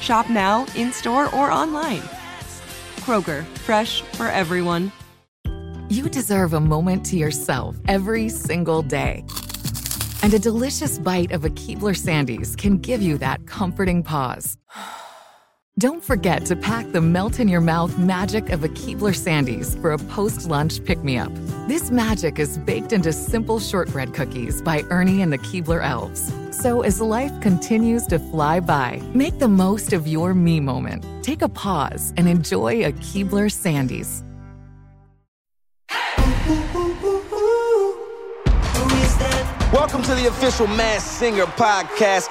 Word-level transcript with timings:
Shop 0.00 0.28
now, 0.30 0.66
in 0.74 0.92
store, 0.92 1.26
or 1.34 1.50
online. 1.50 2.02
Kroger, 3.00 3.44
fresh 3.58 4.02
for 4.02 4.28
everyone. 4.28 4.90
You 5.90 6.08
deserve 6.08 6.54
a 6.54 6.60
moment 6.60 7.04
to 7.06 7.16
yourself 7.16 7.76
every 7.88 8.28
single 8.28 8.82
day. 8.82 9.24
And 10.22 10.32
a 10.32 10.38
delicious 10.38 10.98
bite 10.98 11.32
of 11.32 11.44
a 11.44 11.50
Keebler 11.50 11.96
Sandies 11.96 12.56
can 12.56 12.78
give 12.78 13.02
you 13.02 13.18
that 13.18 13.46
comforting 13.46 14.02
pause. 14.02 14.56
Don't 15.78 16.04
forget 16.04 16.44
to 16.46 16.56
pack 16.56 16.92
the 16.92 17.00
melt 17.00 17.40
in 17.40 17.48
your 17.48 17.60
mouth 17.60 17.96
magic 17.98 18.50
of 18.50 18.64
a 18.64 18.68
Keebler 18.68 19.14
Sandies 19.14 19.80
for 19.80 19.92
a 19.92 19.98
post 19.98 20.46
lunch 20.46 20.84
pick 20.84 21.02
me 21.02 21.16
up. 21.16 21.32
This 21.68 21.90
magic 21.90 22.38
is 22.38 22.58
baked 22.58 22.92
into 22.92 23.12
simple 23.12 23.58
shortbread 23.58 24.12
cookies 24.12 24.60
by 24.60 24.82
Ernie 24.90 25.22
and 25.22 25.32
the 25.32 25.38
Keebler 25.38 25.82
Elves. 25.82 26.30
So 26.60 26.82
as 26.82 27.00
life 27.00 27.32
continues 27.40 28.06
to 28.08 28.18
fly 28.18 28.60
by, 28.60 29.00
make 29.14 29.38
the 29.38 29.48
most 29.48 29.94
of 29.94 30.06
your 30.06 30.34
me 30.34 30.60
moment. 30.60 31.06
Take 31.24 31.40
a 31.40 31.48
pause 31.48 32.12
and 32.18 32.28
enjoy 32.28 32.84
a 32.84 32.92
Keebler 32.92 33.48
Sandies. 33.48 34.22
Welcome 39.72 40.02
to 40.02 40.14
the 40.14 40.26
official 40.28 40.66
Masked 40.66 41.10
Singer 41.10 41.46
podcast. 41.46 42.28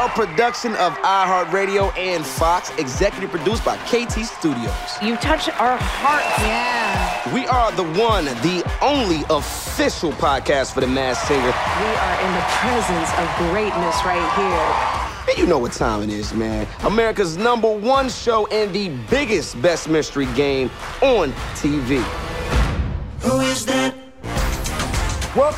A 0.00 0.08
production 0.08 0.72
of 0.76 0.94
iHeartRadio 0.94 1.94
and 1.94 2.24
Fox, 2.24 2.70
executive 2.78 3.28
produced 3.28 3.62
by 3.66 3.76
KT 3.76 4.24
Studios. 4.24 4.72
You 5.02 5.16
touch 5.16 5.50
our 5.50 5.76
hearts. 5.78 6.38
Yeah. 6.40 7.34
We 7.34 7.46
are 7.46 7.70
the 7.72 7.82
one, 8.00 8.24
the 8.24 8.64
only 8.80 9.24
official 9.28 10.12
podcast 10.12 10.72
for 10.72 10.80
the 10.80 10.86
Masked 10.86 11.28
Singer. 11.28 11.42
We 11.42 11.50
are 11.52 12.20
in 12.24 12.32
the 12.32 12.40
presence 12.62 13.10
of 13.18 13.50
greatness 13.50 14.02
right 14.02 14.24
here. 14.40 15.28
And 15.28 15.36
you 15.36 15.46
know 15.46 15.58
what 15.58 15.72
time 15.72 16.02
it 16.02 16.08
is, 16.08 16.32
man. 16.32 16.66
America's 16.84 17.36
number 17.36 17.70
one 17.70 18.08
show 18.08 18.46
and 18.46 18.72
the 18.72 18.88
biggest 19.10 19.60
best 19.60 19.86
mystery 19.86 20.28
game 20.34 20.70
on 21.02 21.30
TV. 21.56 22.02
Who 23.20 23.40
is 23.40 23.66
that? 23.66 23.99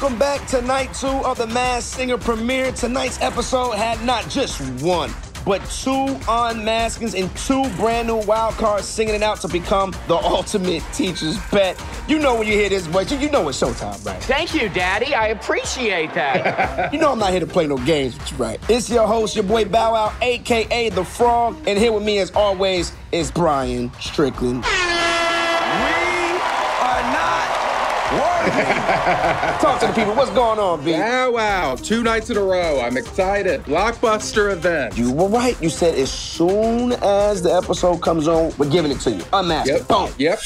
Welcome 0.03 0.19
back 0.19 0.45
to 0.49 0.61
night 0.63 0.93
two 0.95 1.07
of 1.07 1.39
the 1.39 1.47
Masked 1.47 1.95
Singer 1.95 2.19
premiere. 2.19 2.73
Tonight's 2.73 3.21
episode 3.21 3.77
had 3.77 4.05
not 4.05 4.29
just 4.29 4.61
one, 4.83 5.13
but 5.45 5.61
two 5.67 6.07
unmaskings 6.27 7.17
and 7.17 7.31
two 7.37 7.63
brand 7.81 8.09
new 8.09 8.17
wild 8.17 8.55
cards 8.55 8.85
singing 8.85 9.15
it 9.15 9.23
out 9.23 9.41
to 9.43 9.49
become 9.49 9.95
the 10.09 10.17
ultimate 10.17 10.83
teacher's 10.93 11.39
pet. 11.51 11.81
You 12.09 12.19
know 12.19 12.35
when 12.35 12.49
you 12.49 12.55
hear 12.55 12.69
this 12.69 12.85
voice, 12.87 13.13
you, 13.13 13.19
you 13.19 13.31
know 13.31 13.49
it's 13.49 13.63
showtime, 13.63 14.05
right? 14.05 14.21
Thank 14.25 14.55
you, 14.55 14.69
Daddy. 14.71 15.15
I 15.15 15.29
appreciate 15.29 16.13
that. 16.15 16.93
you 16.93 16.99
know 16.99 17.13
I'm 17.13 17.21
not 17.21 17.31
here 17.31 17.39
to 17.39 17.47
play 17.47 17.69
no 17.69 17.79
games 17.79 18.19
with 18.19 18.33
you, 18.33 18.39
right? 18.39 18.59
It's 18.69 18.91
your 18.91 19.07
host, 19.07 19.37
your 19.37 19.45
boy 19.45 19.67
Bow 19.67 19.93
Wow, 19.93 20.13
aka 20.21 20.89
The 20.89 21.05
Frog, 21.05 21.57
and 21.69 21.79
here 21.79 21.93
with 21.93 22.03
me 22.03 22.19
as 22.19 22.33
always 22.33 22.93
is 23.13 23.31
Brian 23.31 23.93
Strickland. 24.01 24.65
Talk 29.61 29.81
to 29.81 29.87
the 29.87 29.93
people. 29.95 30.15
What's 30.15 30.31
going 30.33 30.59
on, 30.59 30.85
B? 30.85 30.93
Wow, 30.93 31.31
wow. 31.33 31.77
Two 31.77 32.03
nights 32.03 32.31
in 32.31 32.37
a 32.37 32.43
row. 32.43 32.81
I'm 32.81 32.97
excited. 32.97 33.63
Blockbuster 33.63 34.53
event. 34.53 34.97
You 34.99 35.13
were 35.13 35.29
right. 35.29 35.61
You 35.63 35.71
said 35.71 35.95
as 35.95 36.11
soon 36.13 36.93
as 37.03 37.43
the 37.43 37.53
episode 37.55 38.03
comes 38.03 38.29
on, 38.29 38.53
we're 38.59 38.71
giving 38.71 38.91
it 38.91 39.01
to 39.01 39.13
you. 39.13 39.25
Unmasked. 39.33 39.69
Yep. 39.69 39.89
Boom. 39.89 40.11
Yep. 40.19 40.41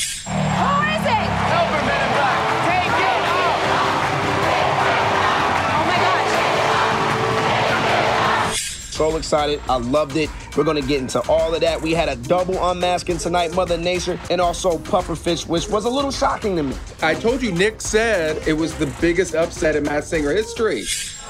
So 8.97 9.15
excited. 9.19 9.61
I 9.69 9.77
loved 9.77 10.17
it. 10.17 10.31
We're 10.57 10.65
going 10.65 10.81
to 10.81 10.89
get 10.89 11.03
into 11.03 11.21
all 11.29 11.55
of 11.55 11.61
that. 11.61 11.83
We 11.83 11.93
had 11.93 12.09
a 12.09 12.17
double 12.17 12.71
unmasking 12.71 13.19
tonight, 13.19 13.55
Mother 13.55 13.77
Nature, 13.77 14.19
and 14.31 14.41
also 14.41 14.79
Pufferfish, 14.79 15.47
which 15.47 15.69
was 15.69 15.85
a 15.85 15.91
little 15.91 16.11
shocking 16.11 16.57
to 16.57 16.63
me. 16.63 16.75
I 17.03 17.13
told 17.13 17.43
you, 17.43 17.53
Nick 17.53 17.83
said 17.83 18.43
it 18.49 18.55
was 18.55 18.73
the 18.79 18.87
biggest 18.99 19.35
upset 19.35 19.77
in 19.77 19.83
Masked 19.83 20.09
Singer 20.09 20.33
history. 20.33 20.85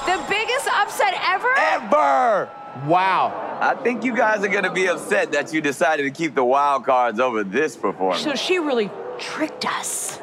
The 0.05 0.25
biggest 0.29 0.67
upset 0.67 1.13
ever? 1.21 1.53
Ever! 1.57 2.49
Wow. 2.85 3.59
I 3.59 3.75
think 3.83 4.05
you 4.05 4.15
guys 4.15 4.45
are 4.45 4.47
gonna 4.47 4.71
be 4.71 4.87
upset 4.87 5.33
that 5.33 5.51
you 5.53 5.59
decided 5.59 6.03
to 6.03 6.11
keep 6.11 6.35
the 6.35 6.45
wild 6.45 6.85
cards 6.85 7.19
over 7.19 7.43
this 7.43 7.75
performance. 7.75 8.23
So 8.23 8.35
she 8.35 8.59
really 8.59 8.89
tricked 9.19 9.65
us. 9.65 10.21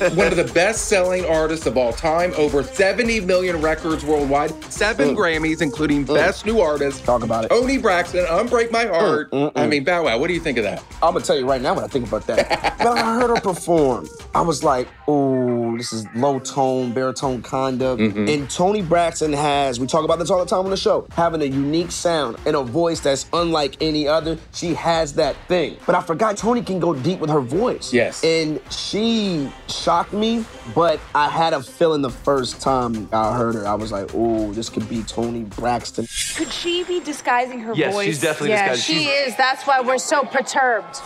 One 0.00 0.28
of 0.28 0.36
the 0.36 0.50
best 0.54 0.86
selling 0.88 1.26
artists 1.26 1.66
of 1.66 1.76
all 1.76 1.92
time, 1.92 2.32
over 2.38 2.62
70 2.62 3.20
million 3.20 3.60
records 3.60 4.02
worldwide, 4.02 4.50
seven 4.72 5.10
Mm. 5.10 5.16
Grammys, 5.16 5.60
including 5.60 6.04
Best 6.04 6.46
New 6.46 6.60
Artist. 6.60 7.04
Talk 7.04 7.22
about 7.22 7.44
it. 7.44 7.48
Toni 7.48 7.76
Braxton, 7.76 8.24
Unbreak 8.24 8.70
My 8.70 8.86
Heart. 8.86 9.30
Mm, 9.30 9.52
mm, 9.52 9.52
I 9.56 9.66
mm. 9.66 9.68
mean, 9.68 9.84
Bow 9.84 10.04
Wow, 10.04 10.18
what 10.18 10.28
do 10.28 10.32
you 10.34 10.40
think 10.40 10.56
of 10.56 10.64
that? 10.64 10.82
I'm 11.02 11.12
gonna 11.12 11.24
tell 11.24 11.38
you 11.38 11.46
right 11.46 11.60
now 11.60 11.74
what 11.74 11.84
I 11.84 11.88
think 11.88 12.08
about 12.08 12.26
that. 12.28 12.78
when 12.78 12.96
I 12.96 13.14
heard 13.20 13.28
her 13.28 13.40
perform, 13.42 14.08
I 14.34 14.40
was 14.40 14.64
like, 14.64 14.88
"Oh, 15.06 15.39
this 15.80 15.92
is 15.92 16.06
low 16.14 16.38
tone, 16.38 16.92
baritone 16.92 17.42
kind 17.42 17.82
of." 17.82 17.98
Mm-hmm. 17.98 18.28
And 18.28 18.50
Toni 18.50 18.82
Braxton 18.82 19.32
has, 19.32 19.80
we 19.80 19.86
talk 19.86 20.04
about 20.04 20.18
this 20.18 20.30
all 20.30 20.38
the 20.38 20.46
time 20.46 20.64
on 20.64 20.70
the 20.70 20.76
show, 20.76 21.06
having 21.12 21.40
a 21.42 21.46
unique 21.46 21.90
sound 21.90 22.36
and 22.46 22.54
a 22.56 22.62
voice 22.62 23.00
that's 23.00 23.26
unlike 23.32 23.76
any 23.80 24.06
other. 24.06 24.38
She 24.52 24.74
has 24.74 25.14
that 25.14 25.36
thing. 25.48 25.76
But 25.86 25.94
I 25.94 26.02
forgot 26.02 26.36
Toni 26.36 26.62
can 26.62 26.78
go 26.80 26.94
deep 26.94 27.18
with 27.20 27.30
her 27.30 27.40
voice. 27.40 27.92
Yes. 27.92 28.22
And 28.24 28.60
she 28.70 29.50
shocked 29.68 30.12
me, 30.12 30.44
but 30.74 31.00
I 31.14 31.28
had 31.28 31.52
a 31.52 31.62
feeling 31.62 32.02
the 32.02 32.10
first 32.10 32.60
time 32.60 33.08
I 33.12 33.36
heard 33.36 33.54
her, 33.54 33.66
I 33.66 33.74
was 33.74 33.90
like, 33.92 34.10
"Oh, 34.14 34.52
this 34.52 34.68
could 34.68 34.88
be 34.88 35.02
Toni 35.02 35.44
Braxton." 35.44 36.06
Could 36.36 36.52
she 36.52 36.84
be 36.84 37.00
disguising 37.00 37.60
her 37.60 37.72
Yes, 37.74 37.94
voice? 37.94 38.06
she's 38.06 38.20
definitely 38.20 38.50
Yeah, 38.50 38.68
disguised. 38.74 38.84
she 38.84 39.04
She's- 39.04 39.28
is. 39.28 39.36
That's 39.36 39.66
why 39.66 39.80
we're 39.80 39.98
so 39.98 40.22
perturbed. 40.24 40.96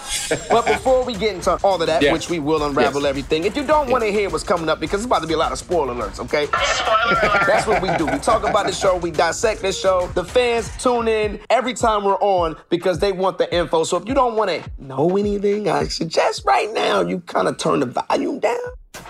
But 0.50 0.66
before 0.66 1.04
we 1.04 1.14
get 1.14 1.34
into 1.34 1.52
all 1.62 1.80
of 1.80 1.86
that, 1.86 2.02
Yes. 2.02 2.12
which 2.12 2.28
we 2.30 2.38
will 2.38 2.62
unravel 2.64 3.02
Yes. 3.02 3.08
everything, 3.10 3.44
if 3.44 3.56
you 3.56 3.64
don't 3.64 3.88
want 3.90 4.02
to 4.04 4.10
hear 4.10 4.28
what's 4.30 4.44
coming 4.44 4.63
up, 4.68 4.80
because 4.80 5.00
it's 5.00 5.06
about 5.06 5.22
to 5.22 5.28
be 5.28 5.34
a 5.34 5.38
lot 5.38 5.52
of 5.52 5.58
spoiler 5.58 5.94
alerts, 5.94 6.20
okay? 6.20 6.46
That's 7.46 7.66
what 7.66 7.82
we 7.82 7.94
do. 7.96 8.06
We 8.06 8.18
talk 8.18 8.48
about 8.48 8.66
the 8.66 8.72
show, 8.72 8.96
we 8.96 9.10
dissect 9.10 9.62
the 9.62 9.72
show. 9.72 10.08
The 10.14 10.24
fans 10.24 10.70
tune 10.82 11.08
in 11.08 11.40
every 11.50 11.74
time 11.74 12.04
we're 12.04 12.14
on 12.20 12.56
because 12.70 12.98
they 12.98 13.12
want 13.12 13.38
the 13.38 13.52
info. 13.54 13.84
So 13.84 13.96
if 13.96 14.08
you 14.08 14.14
don't 14.14 14.36
want 14.36 14.50
to 14.50 14.70
know 14.78 15.16
anything, 15.16 15.68
I 15.68 15.84
suggest 15.84 16.44
right 16.44 16.72
now 16.72 17.00
you 17.00 17.20
kind 17.20 17.48
of 17.48 17.58
turn 17.58 17.80
the 17.80 17.86
volume 17.86 18.38
down 18.38 18.58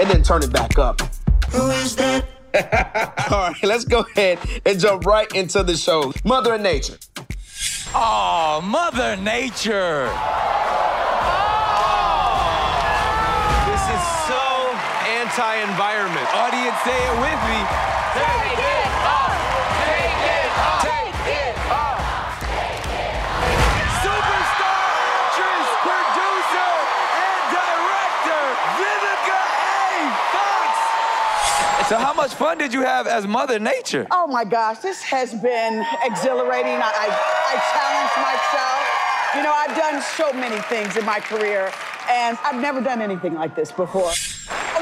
and 0.01 0.11
then 0.11 0.23
turn 0.23 0.43
it 0.43 0.53
back 0.53 0.79
up. 0.79 1.01
Who 1.51 1.71
is 1.71 1.97
that? 1.97 2.25
All 3.31 3.49
right, 3.49 3.62
let's 3.62 3.85
go 3.85 4.00
ahead 4.00 4.39
and 4.65 4.79
jump 4.79 5.07
right 5.07 5.33
into 5.35 5.62
the 5.62 5.77
show. 5.77 6.12
Mother 6.25 6.59
Nature. 6.59 6.97
Oh, 7.95 8.61
Mother 8.65 9.17
Nature! 9.17 10.07
Anti-environment. 15.35 16.27
Audience, 16.35 16.79
say 16.87 16.95
it 16.95 17.17
with 17.19 17.41
me. 17.51 17.59
Take 18.15 18.55
it 18.55 18.87
off! 19.03 19.35
Take 19.83 20.23
it 20.31 20.51
off! 20.63 20.79
Take 20.87 21.19
it 21.27 21.55
off! 21.75 21.99
Superstar 23.99 24.95
actress, 25.35 25.69
producer, 25.83 26.75
and 27.19 27.43
director, 27.51 28.43
Vivica 28.79 29.43
A. 29.59 30.07
Fox! 30.31 30.71
So 31.89 31.99
how 31.99 32.15
much 32.15 32.35
fun 32.35 32.59
did 32.59 32.73
you 32.73 32.83
have 32.83 33.09
as 33.09 33.27
Mother 33.27 33.59
Nature? 33.59 34.07
Oh 34.13 34.29
my 34.29 34.45
gosh, 34.45 34.79
this 34.79 35.03
has 35.03 35.35
been 35.35 35.85
exhilarating. 36.05 36.79
I, 36.79 36.93
I, 36.95 37.09
I 37.51 37.57
challenged 37.75 38.19
myself. 38.23 38.87
You 39.35 39.43
know, 39.43 39.53
I've 39.53 39.77
done 39.77 40.01
so 40.01 40.33
many 40.33 40.63
things 40.69 40.97
in 40.97 41.05
my 41.05 41.19
career, 41.19 41.73
And 42.09 42.39
I've 42.45 42.61
never 42.61 42.81
done 42.81 43.03
anything 43.03 43.35
like 43.35 43.57
this 43.57 43.73
before. 43.73 44.13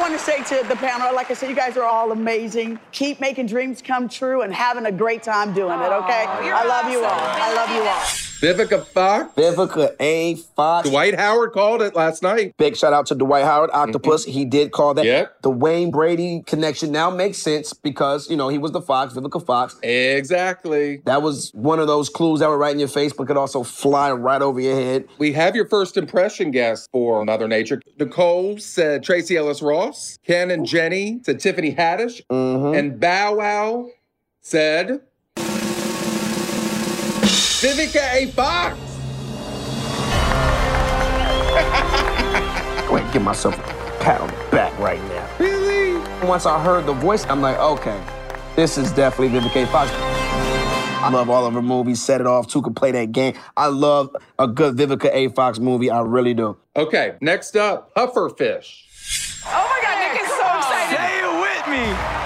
I 0.03 0.09
want 0.09 0.19
to 0.19 0.27
say 0.27 0.43
to 0.43 0.67
the 0.67 0.75
panel, 0.75 1.15
like 1.15 1.31
I 1.31 1.35
said, 1.35 1.49
you 1.49 1.55
guys 1.55 1.77
are 1.77 1.85
all 1.85 2.11
amazing. 2.11 2.81
Keep 2.91 3.21
making 3.21 3.47
dreams 3.47 3.81
come 3.81 4.09
true 4.09 4.43
and 4.43 4.53
having 4.53 4.87
a 4.87 4.91
great 4.91 5.23
time 5.23 5.55
doing 5.55 5.79
it, 5.79 5.93
okay? 5.93 6.25
I 6.27 6.65
love 6.65 6.91
you 6.91 7.05
all. 7.05 7.21
I 7.21 7.55
love 7.55 7.71
you 7.71 7.83
all. 7.83 8.22
Vivica 8.43 8.85
Fox. 8.85 9.33
Vivica 9.37 9.95
A. 10.01 10.35
Fox. 10.35 10.91
Dwight 10.91 11.15
Howard 11.15 11.53
called 11.53 11.81
it 11.81 11.95
last 11.95 12.25
night. 12.25 12.57
Big 12.57 12.77
shout 12.77 12.93
out 12.93 13.07
to 13.07 13.15
Dwight 13.15 13.45
Howard, 13.45 13.71
Octopus. 13.73 14.25
He 14.25 14.45
did 14.45 14.73
call 14.73 14.95
that. 14.95 15.05
Yep. 15.05 15.43
The 15.43 15.51
Wayne 15.51 15.93
Brady 15.93 16.43
connection 16.45 16.91
now 16.91 17.09
makes 17.09 17.39
sense 17.39 17.73
because, 17.73 18.29
you 18.29 18.37
know, 18.37 18.49
he 18.49 18.59
was 18.59 18.73
the 18.73 18.81
Fox, 18.81 19.15
Vivica 19.15 19.47
Fox. 19.47 19.79
Exactly. 19.85 21.03
That 21.05 21.23
was 21.23 21.53
one 21.55 21.79
of 21.79 21.87
those 21.87 22.09
clues 22.09 22.41
that 22.41 22.49
were 22.49 22.59
right 22.59 22.73
in 22.73 22.81
your 22.81 22.89
face, 22.89 23.13
but 23.13 23.29
could 23.29 23.37
also 23.37 23.63
fly 23.63 24.11
right 24.11 24.43
over 24.43 24.59
your 24.59 24.75
head. 24.75 25.07
We 25.19 25.33
have 25.35 25.55
your 25.55 25.69
first 25.69 25.97
impression 25.97 26.51
guest 26.51 26.91
for 26.91 27.25
Mother 27.25 27.47
Nature. 27.47 27.81
Nicole 28.01 28.59
said 28.59 29.05
Tracee 29.05 29.37
Ellis 29.37 29.63
Ross. 29.63 30.19
Ken 30.27 30.51
and 30.51 30.67
Jenny 30.67 31.21
said 31.23 31.39
Tiffany 31.39 31.73
Haddish. 31.73 32.21
Mm-hmm. 32.27 32.77
And 32.77 32.99
Bow 32.99 33.37
Wow 33.37 33.89
said 34.41 35.01
Vivica 37.63 38.03
A. 38.15 38.27
Fox. 38.33 38.77
Go 42.89 42.97
ahead 42.97 43.05
and 43.05 43.13
give 43.13 43.23
myself 43.23 43.57
a 43.57 44.03
pat 44.03 44.21
on 44.21 44.27
the 44.27 44.35
back 44.51 44.77
right 44.81 45.01
now. 45.03 45.29
Really? 45.39 45.97
Once 46.27 46.45
I 46.45 46.61
heard 46.61 46.87
the 46.87 46.93
voice, 46.93 47.25
I'm 47.27 47.41
like, 47.41 47.57
okay, 47.61 48.03
this 48.57 48.77
is 48.77 48.91
definitely 48.91 49.39
Vivica 49.39 49.63
A. 49.63 49.67
Fox. 49.69 49.93
I 49.95 51.09
love 51.13 51.31
all 51.31 51.47
of 51.47 51.55
her 51.55 51.63
movies. 51.63 52.03
Set 52.03 52.21
It 52.21 52.27
Off, 52.27 52.49
Two 52.49 52.63
could 52.63 52.75
play 52.75 52.91
that 52.91 53.13
game. 53.13 53.35
I 53.57 53.69
love 53.69 54.11
a 54.41 54.49
good 54.49 54.75
Vivica 54.75 55.11
A. 55.13 55.29
Fox 55.29 55.61
movie. 55.61 55.89
I 55.89 56.01
really 56.01 56.35
do. 56.35 56.57
Okay, 56.75 57.15
next 57.21 57.55
up, 57.57 57.95
Pufferfish. 57.95 58.87
Oh 59.47 59.51
my 59.53 59.81
God, 59.83 59.99
Nick 60.01 60.21
is 60.21 60.29
so 60.29 60.59
excited. 60.59 60.97
Say 60.97 61.21
it 61.21 61.31
with 61.41 61.69
me. 61.69 62.22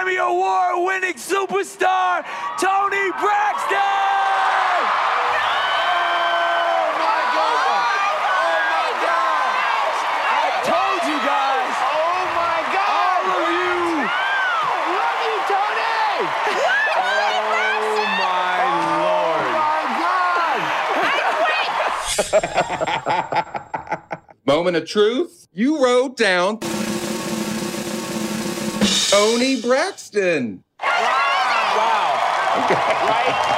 Seven-time 0.00 0.06
Grammy 0.06 0.18
Award-winning 0.18 1.14
superstar 1.14 2.24
Toni 2.58 3.10
Braxton. 3.20 3.76
Oh 5.92 6.92
my 6.98 7.20
God! 7.34 7.96
Oh 8.00 8.40
my 8.70 8.90
God! 9.04 9.50
I 10.26 10.48
told 10.64 11.00
you 11.08 11.18
guys. 11.26 11.74
Oh 11.92 12.20
my 12.36 12.58
God! 12.72 12.88
All 12.96 13.24
of 13.36 13.50
you. 13.60 13.80
Love 14.96 15.20
you, 15.26 15.36
Toni! 15.50 15.96
Oh 16.96 17.38
my 18.18 18.58
Lord. 19.02 19.48
Oh 24.22 24.44
Moment 24.46 24.76
of 24.76 24.84
truth. 24.86 25.48
You 25.52 25.82
wrote 25.82 26.16
down 26.16 26.58
Toni 29.10 29.60
Braxton. 29.60 30.64
Wow. 30.82 30.88
Wow. 31.76 32.66
right? 33.08 33.46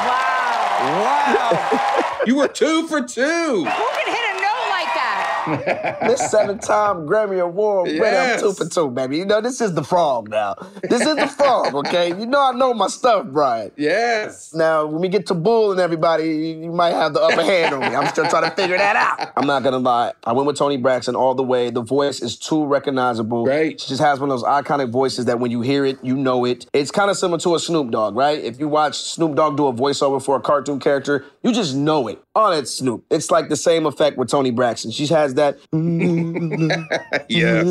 Wow. 0.00 1.02
Wow. 1.02 2.22
You 2.26 2.36
were 2.36 2.48
two 2.48 2.86
for 2.88 3.02
two. 3.02 3.22
Who 3.22 3.64
can 3.64 4.06
hit 4.08 4.24
a 4.30 4.40
note 4.40 4.66
like 4.70 4.92
that? 4.94 5.29
This 5.46 6.30
seven-time 6.30 7.06
Grammy 7.06 7.40
Award 7.40 7.88
winner, 7.88 8.04
Yes. 8.04 8.40
two 8.40 8.52
for 8.52 8.66
two, 8.68 8.90
baby. 8.90 9.18
You 9.18 9.24
know, 9.24 9.40
this 9.40 9.60
is 9.60 9.74
the 9.74 9.82
frog 9.84 10.28
now. 10.28 10.54
This 10.82 11.00
is 11.06 11.16
the 11.16 11.26
frog, 11.26 11.74
okay? 11.74 12.08
You 12.08 12.26
know 12.26 12.40
I 12.40 12.52
know 12.52 12.74
my 12.74 12.88
stuff, 12.88 13.26
Brian. 13.26 13.70
Yes. 13.76 14.52
Now, 14.54 14.86
when 14.86 15.00
we 15.00 15.08
get 15.08 15.26
to 15.28 15.34
Bull 15.34 15.72
and 15.72 15.80
everybody, 15.80 16.58
you 16.62 16.72
might 16.72 16.92
have 16.94 17.14
the 17.14 17.20
upper 17.20 17.42
hand 17.42 17.74
on 17.74 17.80
me. 17.80 17.86
I'm 17.96 18.08
still 18.08 18.26
trying 18.28 18.48
to 18.48 18.54
figure 18.56 18.76
that 18.76 18.96
out. 18.96 19.32
I'm 19.36 19.46
not 19.46 19.62
gonna 19.62 19.78
lie. 19.78 20.12
I 20.24 20.32
went 20.32 20.46
with 20.46 20.56
Toni 20.56 20.76
Braxton 20.76 21.14
all 21.16 21.34
the 21.34 21.42
way. 21.42 21.70
The 21.70 21.82
voice 21.82 22.20
is 22.20 22.36
too 22.36 22.64
recognizable. 22.64 23.44
Right. 23.46 23.80
She 23.80 23.88
just 23.88 24.00
has 24.02 24.20
one 24.20 24.30
of 24.30 24.40
those 24.40 24.44
iconic 24.48 24.90
voices 24.90 25.24
that 25.26 25.38
when 25.40 25.50
you 25.50 25.60
hear 25.60 25.84
it, 25.84 25.98
you 26.02 26.16
know 26.16 26.44
it. 26.44 26.66
It's 26.72 26.90
kind 26.90 27.10
of 27.10 27.16
similar 27.16 27.38
to 27.40 27.54
a 27.54 27.58
Snoop 27.58 27.90
Dogg, 27.90 28.16
right? 28.16 28.38
If 28.42 28.58
you 28.60 28.68
watch 28.68 28.96
Snoop 29.00 29.34
Dogg 29.36 29.56
do 29.56 29.66
a 29.66 29.72
voiceover 29.72 30.22
for 30.22 30.36
a 30.36 30.40
cartoon 30.40 30.80
character, 30.80 31.24
you 31.42 31.52
just 31.52 31.74
know 31.74 32.08
it. 32.08 32.22
Oh, 32.34 32.50
that's 32.50 32.70
Snoop. 32.70 33.04
It's 33.10 33.30
like 33.30 33.48
the 33.48 33.56
same 33.56 33.86
effect 33.86 34.16
with 34.16 34.28
Toni 34.28 34.50
Braxton. 34.50 34.90
She 34.90 35.06
has 35.08 35.29
that. 35.34 35.58
Yes. 37.28 37.64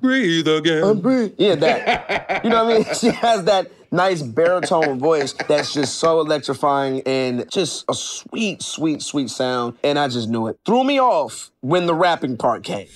Breathe 0.00 0.48
again. 0.48 1.00
breathe. 1.00 1.34
Yeah, 1.38 1.54
that. 1.56 2.44
you 2.44 2.50
know 2.50 2.64
what 2.64 2.74
I 2.74 2.78
mean? 2.78 2.86
She 2.94 3.08
has 3.08 3.44
that 3.44 3.70
nice 3.90 4.22
baritone 4.22 4.98
voice 4.98 5.32
that's 5.32 5.72
just 5.74 5.96
so 5.96 6.20
electrifying 6.20 7.02
and 7.06 7.50
just 7.50 7.84
a 7.88 7.94
sweet, 7.94 8.62
sweet, 8.62 9.02
sweet 9.02 9.30
sound. 9.30 9.76
And 9.82 9.98
I 9.98 10.08
just 10.08 10.28
knew 10.28 10.46
it. 10.46 10.58
Threw 10.64 10.84
me 10.84 11.00
off 11.00 11.50
when 11.60 11.86
the 11.86 11.94
rapping 11.94 12.36
part 12.36 12.62
came. 12.62 12.86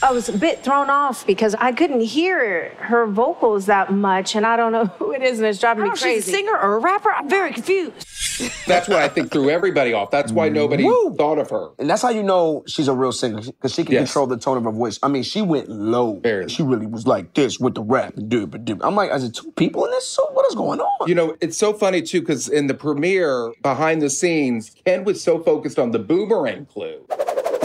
I 0.00 0.12
was 0.12 0.28
a 0.28 0.38
bit 0.38 0.62
thrown 0.62 0.90
off 0.90 1.26
because 1.26 1.56
I 1.56 1.72
couldn't 1.72 2.02
hear 2.02 2.70
her 2.78 3.06
vocals 3.06 3.66
that 3.66 3.92
much, 3.92 4.36
and 4.36 4.46
I 4.46 4.56
don't 4.56 4.70
know 4.70 4.84
who 4.98 5.12
it 5.12 5.22
is, 5.22 5.38
and 5.38 5.48
it's 5.48 5.58
driving 5.58 5.84
me 5.84 5.90
Oh, 5.90 5.94
she's 5.96 6.26
a 6.28 6.30
singer 6.30 6.56
or 6.56 6.76
a 6.76 6.78
rapper? 6.78 7.10
I'm 7.10 7.28
very 7.28 7.52
confused. 7.52 8.06
That's 8.68 8.86
what 8.88 8.98
I 8.98 9.08
think 9.08 9.32
threw 9.32 9.50
everybody 9.50 9.92
off. 9.92 10.12
That's 10.12 10.30
why 10.30 10.48
nobody 10.48 10.84
Woo. 10.84 11.16
thought 11.16 11.38
of 11.38 11.50
her. 11.50 11.70
And 11.80 11.90
that's 11.90 12.02
how 12.02 12.10
you 12.10 12.22
know 12.22 12.62
she's 12.68 12.86
a 12.86 12.92
real 12.94 13.10
singer 13.10 13.40
because 13.42 13.74
she 13.74 13.82
can 13.82 13.94
Yes. 13.94 14.08
control 14.08 14.28
the 14.28 14.36
tone 14.36 14.56
of 14.56 14.62
her 14.64 14.70
voice. 14.70 15.00
I 15.02 15.08
mean, 15.08 15.24
she 15.24 15.42
went 15.42 15.68
low. 15.68 16.20
Very. 16.22 16.48
She 16.48 16.62
really 16.62 16.86
was 16.86 17.04
like 17.06 17.34
this 17.34 17.58
with 17.58 17.74
the 17.74 17.82
rap 17.82 18.16
and 18.16 18.28
do 18.28 18.44
it, 18.44 18.64
do. 18.64 18.78
I'm 18.82 18.94
like, 18.94 19.10
is 19.12 19.24
it 19.24 19.34
two 19.34 19.50
people 19.52 19.84
in 19.86 19.90
this? 19.90 20.06
So 20.06 20.24
what 20.32 20.46
is 20.46 20.54
going 20.54 20.78
on? 20.80 21.08
You 21.08 21.16
know, 21.16 21.36
it's 21.40 21.58
so 21.58 21.72
funny 21.72 22.00
too, 22.02 22.20
because 22.20 22.48
in 22.48 22.68
the 22.68 22.74
premiere, 22.74 23.52
behind 23.62 24.02
the 24.02 24.10
scenes, 24.10 24.70
Ken 24.84 25.02
was 25.02 25.20
so 25.20 25.40
focused 25.42 25.78
on 25.80 25.90
the 25.90 25.98
boomerang 25.98 26.66
clue. 26.66 27.04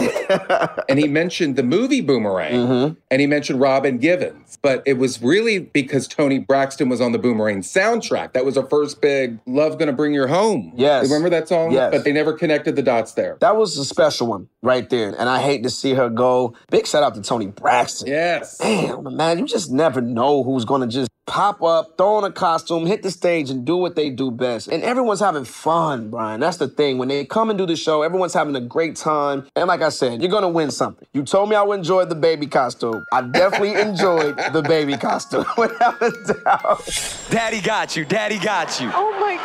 and 0.88 0.98
he 0.98 1.08
mentioned 1.08 1.56
the 1.56 1.62
movie 1.62 2.00
Boomerang 2.00 2.52
mm-hmm. 2.52 2.94
and 3.10 3.20
he 3.20 3.26
mentioned 3.26 3.60
Robin 3.60 3.98
Givens. 3.98 4.58
But 4.62 4.82
it 4.86 4.94
was 4.94 5.22
really 5.22 5.58
because 5.58 6.08
Toni 6.08 6.38
Braxton 6.38 6.88
was 6.88 7.00
on 7.00 7.12
the 7.12 7.18
Boomerang 7.18 7.60
soundtrack. 7.60 8.32
That 8.32 8.44
was 8.44 8.56
our 8.56 8.66
first 8.66 9.00
big 9.00 9.38
Love 9.46 9.78
Gonna 9.78 9.92
Bring 9.92 10.14
You 10.14 10.26
Home. 10.26 10.72
Yes. 10.76 11.04
Remember 11.04 11.28
that 11.30 11.48
song? 11.48 11.72
Yes. 11.72 11.92
But 11.92 12.04
they 12.04 12.12
never 12.12 12.32
connected 12.32 12.76
the 12.76 12.82
dots 12.82 13.12
there. 13.12 13.36
That 13.40 13.56
was 13.56 13.76
a 13.76 13.84
special 13.84 14.26
one 14.28 14.48
right 14.62 14.88
there. 14.88 15.14
And 15.18 15.28
I 15.28 15.40
hate 15.40 15.62
to 15.64 15.70
see 15.70 15.94
her 15.94 16.08
go. 16.08 16.54
Big 16.70 16.86
shout 16.86 17.02
out 17.02 17.14
to 17.14 17.22
Toni 17.22 17.46
Braxton. 17.46 18.08
Yes. 18.08 18.58
Damn, 18.58 19.16
man, 19.16 19.38
you 19.38 19.46
just 19.46 19.70
never 19.70 20.00
know 20.00 20.42
who's 20.42 20.64
gonna 20.64 20.86
just 20.86 21.10
pop 21.26 21.62
up, 21.62 21.96
throw 21.96 22.16
on 22.16 22.24
a 22.24 22.30
costume, 22.32 22.86
hit 22.86 23.02
the 23.02 23.10
stage, 23.10 23.50
and 23.50 23.64
do 23.64 23.76
what 23.76 23.96
they 23.96 24.10
do 24.10 24.30
best. 24.30 24.68
And 24.68 24.82
everyone's 24.82 25.20
having 25.20 25.44
fun, 25.44 26.10
Brian. 26.10 26.40
That's 26.40 26.58
the 26.58 26.68
thing. 26.68 26.98
When 26.98 27.08
they 27.08 27.24
come 27.24 27.50
and 27.50 27.58
do 27.58 27.66
the 27.66 27.76
show, 27.76 28.02
everyone's 28.02 28.34
having 28.34 28.54
a 28.56 28.60
great 28.60 28.96
time. 28.96 29.46
And 29.56 29.66
like 29.68 29.82
I 29.82 29.88
said, 29.88 30.20
you're 30.20 30.30
gonna 30.30 30.48
win 30.48 30.70
something. 30.70 31.06
You 31.12 31.22
told 31.22 31.48
me 31.48 31.56
I 31.56 31.62
would 31.62 31.78
enjoy 31.78 32.04
the 32.04 32.14
baby 32.14 32.46
costume. 32.46 33.04
I 33.12 33.22
definitely 33.22 33.74
enjoyed 33.80 34.36
the 34.52 34.62
baby 34.62 34.96
costume, 34.96 35.44
without 35.58 36.00
a 36.02 36.10
doubt. 36.44 37.26
Daddy 37.30 37.60
got 37.60 37.96
you. 37.96 38.04
Daddy 38.04 38.38
got 38.38 38.80
you. 38.80 38.90
Oh 38.94 39.10
my 39.20 39.36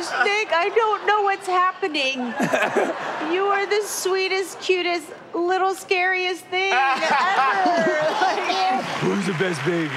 gosh, 0.00 0.24
Nick, 0.24 0.52
I 0.52 0.68
don't 0.74 1.06
know 1.06 1.22
what's 1.22 1.46
happening. 1.46 2.18
you 3.34 3.44
are 3.44 3.66
the 3.66 3.82
sweetest, 3.86 4.60
cutest, 4.60 5.06
little 5.34 5.74
scariest 5.74 6.44
thing 6.46 6.72
ever. 6.72 8.00
Like, 8.20 8.84
Who's 9.00 9.26
the 9.26 9.32
best 9.34 9.64
baby? 9.64 9.88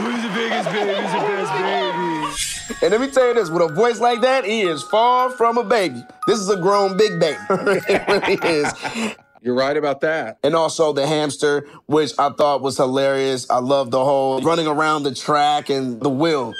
Who's 0.00 0.22
the 0.22 0.32
biggest 0.34 0.70
baby? 0.70 0.94
Who's 0.94 1.12
the 1.12 1.18
best 1.26 2.68
baby? 2.80 2.84
And 2.84 2.92
let 2.92 3.00
me 3.00 3.10
tell 3.10 3.26
you 3.28 3.34
this, 3.34 3.50
with 3.50 3.62
a 3.70 3.72
voice 3.74 3.98
like 4.00 4.20
that, 4.20 4.44
he 4.44 4.62
is 4.62 4.82
far 4.82 5.30
from 5.30 5.58
a 5.58 5.64
baby. 5.64 6.02
This 6.26 6.38
is 6.38 6.48
a 6.48 6.56
grown 6.56 6.96
big 6.96 7.18
baby. 7.18 7.38
it 7.50 8.08
really 8.08 8.38
is. 8.42 9.14
You're 9.40 9.54
right 9.54 9.76
about 9.76 10.00
that. 10.00 10.38
And 10.42 10.54
also 10.54 10.92
the 10.92 11.06
hamster, 11.06 11.66
which 11.86 12.12
I 12.18 12.30
thought 12.30 12.60
was 12.60 12.76
hilarious. 12.76 13.48
I 13.48 13.58
love 13.58 13.90
the 13.90 14.04
whole 14.04 14.40
running 14.42 14.66
around 14.66 15.04
the 15.04 15.14
track 15.14 15.70
and 15.70 16.00
the 16.00 16.10
wheel. 16.10 16.52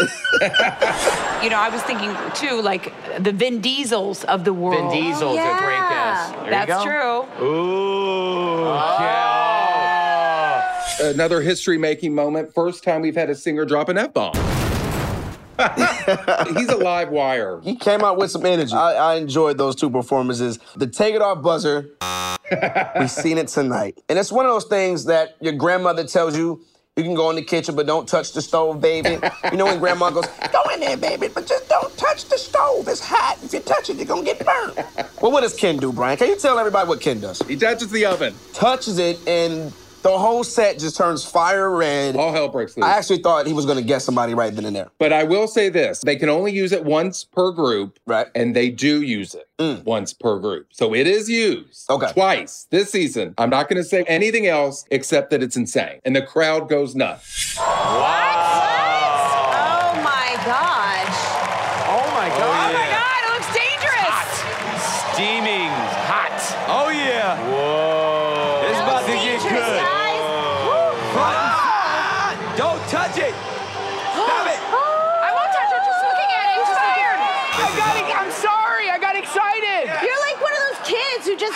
You 1.42 1.50
know, 1.50 1.58
I 1.58 1.68
was 1.68 1.80
thinking 1.82 2.12
too, 2.34 2.60
like 2.60 2.92
the 3.22 3.30
Vin 3.30 3.60
Diesels 3.60 4.24
of 4.24 4.42
the 4.44 4.52
world. 4.52 4.90
Vin 4.92 5.02
Diesel's 5.04 5.38
a 5.38 5.56
great 5.60 5.78
guess. 5.88 6.30
There 6.30 6.44
you 6.44 6.50
That's 6.50 6.84
go. 6.84 7.28
true. 7.36 7.46
Ooh. 7.46 8.64
Ah. 8.66 10.96
Yeah! 11.00 11.10
Another 11.10 11.40
history 11.40 11.78
making 11.78 12.12
moment. 12.12 12.52
First 12.52 12.82
time 12.82 13.02
we've 13.02 13.14
had 13.14 13.30
a 13.30 13.36
singer 13.36 13.64
drop 13.64 13.88
an 13.88 13.98
F 13.98 14.12
bomb. 14.12 14.34
He's 16.56 16.68
a 16.68 16.76
live 16.76 17.10
wire. 17.10 17.60
He 17.62 17.76
came 17.76 18.02
out 18.02 18.16
with 18.16 18.30
some 18.32 18.44
energy. 18.46 18.72
I, 18.72 18.94
I 18.94 19.14
enjoyed 19.16 19.58
those 19.58 19.76
two 19.76 19.90
performances. 19.90 20.58
The 20.76 20.86
take 20.88 21.14
it 21.14 21.22
off 21.22 21.40
buzzer, 21.42 21.88
we've 22.98 23.10
seen 23.10 23.38
it 23.38 23.46
tonight. 23.48 23.98
And 24.08 24.18
it's 24.18 24.32
one 24.32 24.44
of 24.44 24.50
those 24.52 24.64
things 24.66 25.04
that 25.06 25.36
your 25.40 25.52
grandmother 25.52 26.04
tells 26.04 26.36
you, 26.36 26.60
you 26.98 27.04
can 27.04 27.14
go 27.14 27.30
in 27.30 27.36
the 27.36 27.42
kitchen, 27.42 27.76
but 27.76 27.86
don't 27.86 28.08
touch 28.08 28.32
the 28.32 28.42
stove, 28.42 28.80
baby. 28.80 29.20
You 29.52 29.56
know 29.56 29.66
when 29.66 29.78
grandma 29.78 30.10
goes, 30.10 30.26
go 30.52 30.62
in 30.74 30.80
there, 30.80 30.96
baby, 30.96 31.28
but 31.32 31.46
just 31.46 31.68
don't 31.68 31.96
touch 31.96 32.24
the 32.24 32.36
stove. 32.36 32.88
It's 32.88 33.00
hot. 33.00 33.38
If 33.42 33.52
you 33.52 33.60
touch 33.60 33.88
it, 33.88 33.96
you're 33.96 34.06
gonna 34.06 34.24
get 34.24 34.44
burned. 34.44 34.84
well, 35.22 35.30
what 35.30 35.42
does 35.42 35.54
Ken 35.54 35.76
do, 35.76 35.92
Brian? 35.92 36.18
Can 36.18 36.28
you 36.28 36.36
tell 36.36 36.58
everybody 36.58 36.88
what 36.88 37.00
Ken 37.00 37.20
does? 37.20 37.40
He 37.42 37.56
touches 37.56 37.90
the 37.90 38.04
oven. 38.04 38.34
Touches 38.52 38.98
it 38.98 39.26
and 39.28 39.72
The 40.08 40.18
whole 40.18 40.42
set 40.42 40.78
just 40.78 40.96
turns 40.96 41.22
fire 41.22 41.68
red. 41.70 42.16
All 42.16 42.32
hell 42.32 42.48
breaks 42.48 42.74
loose. 42.78 42.86
I 42.86 42.96
actually 42.96 43.18
thought 43.18 43.46
he 43.46 43.52
was 43.52 43.66
going 43.66 43.76
to 43.76 43.84
get 43.84 44.00
somebody 44.00 44.32
right 44.32 44.54
then 44.54 44.64
and 44.64 44.74
there. 44.74 44.88
But 44.96 45.12
I 45.12 45.24
will 45.24 45.46
say 45.46 45.68
this 45.68 46.00
they 46.00 46.16
can 46.16 46.30
only 46.30 46.50
use 46.50 46.72
it 46.72 46.82
once 46.82 47.24
per 47.24 47.52
group. 47.52 47.98
Right. 48.06 48.26
And 48.34 48.56
they 48.56 48.70
do 48.70 49.02
use 49.02 49.34
it 49.34 49.50
mm. 49.58 49.84
once 49.84 50.14
per 50.14 50.38
group. 50.38 50.68
So 50.70 50.94
it 50.94 51.06
is 51.06 51.28
used 51.28 51.90
Okay. 51.90 52.10
twice 52.10 52.66
this 52.70 52.90
season. 52.90 53.34
I'm 53.36 53.50
not 53.50 53.68
going 53.68 53.76
to 53.76 53.86
say 53.86 54.02
anything 54.04 54.46
else 54.46 54.86
except 54.90 55.28
that 55.28 55.42
it's 55.42 55.56
insane. 55.56 56.00
And 56.06 56.16
the 56.16 56.22
crowd 56.22 56.70
goes 56.70 56.94
nuts. 56.94 57.56
Oh 57.60 58.47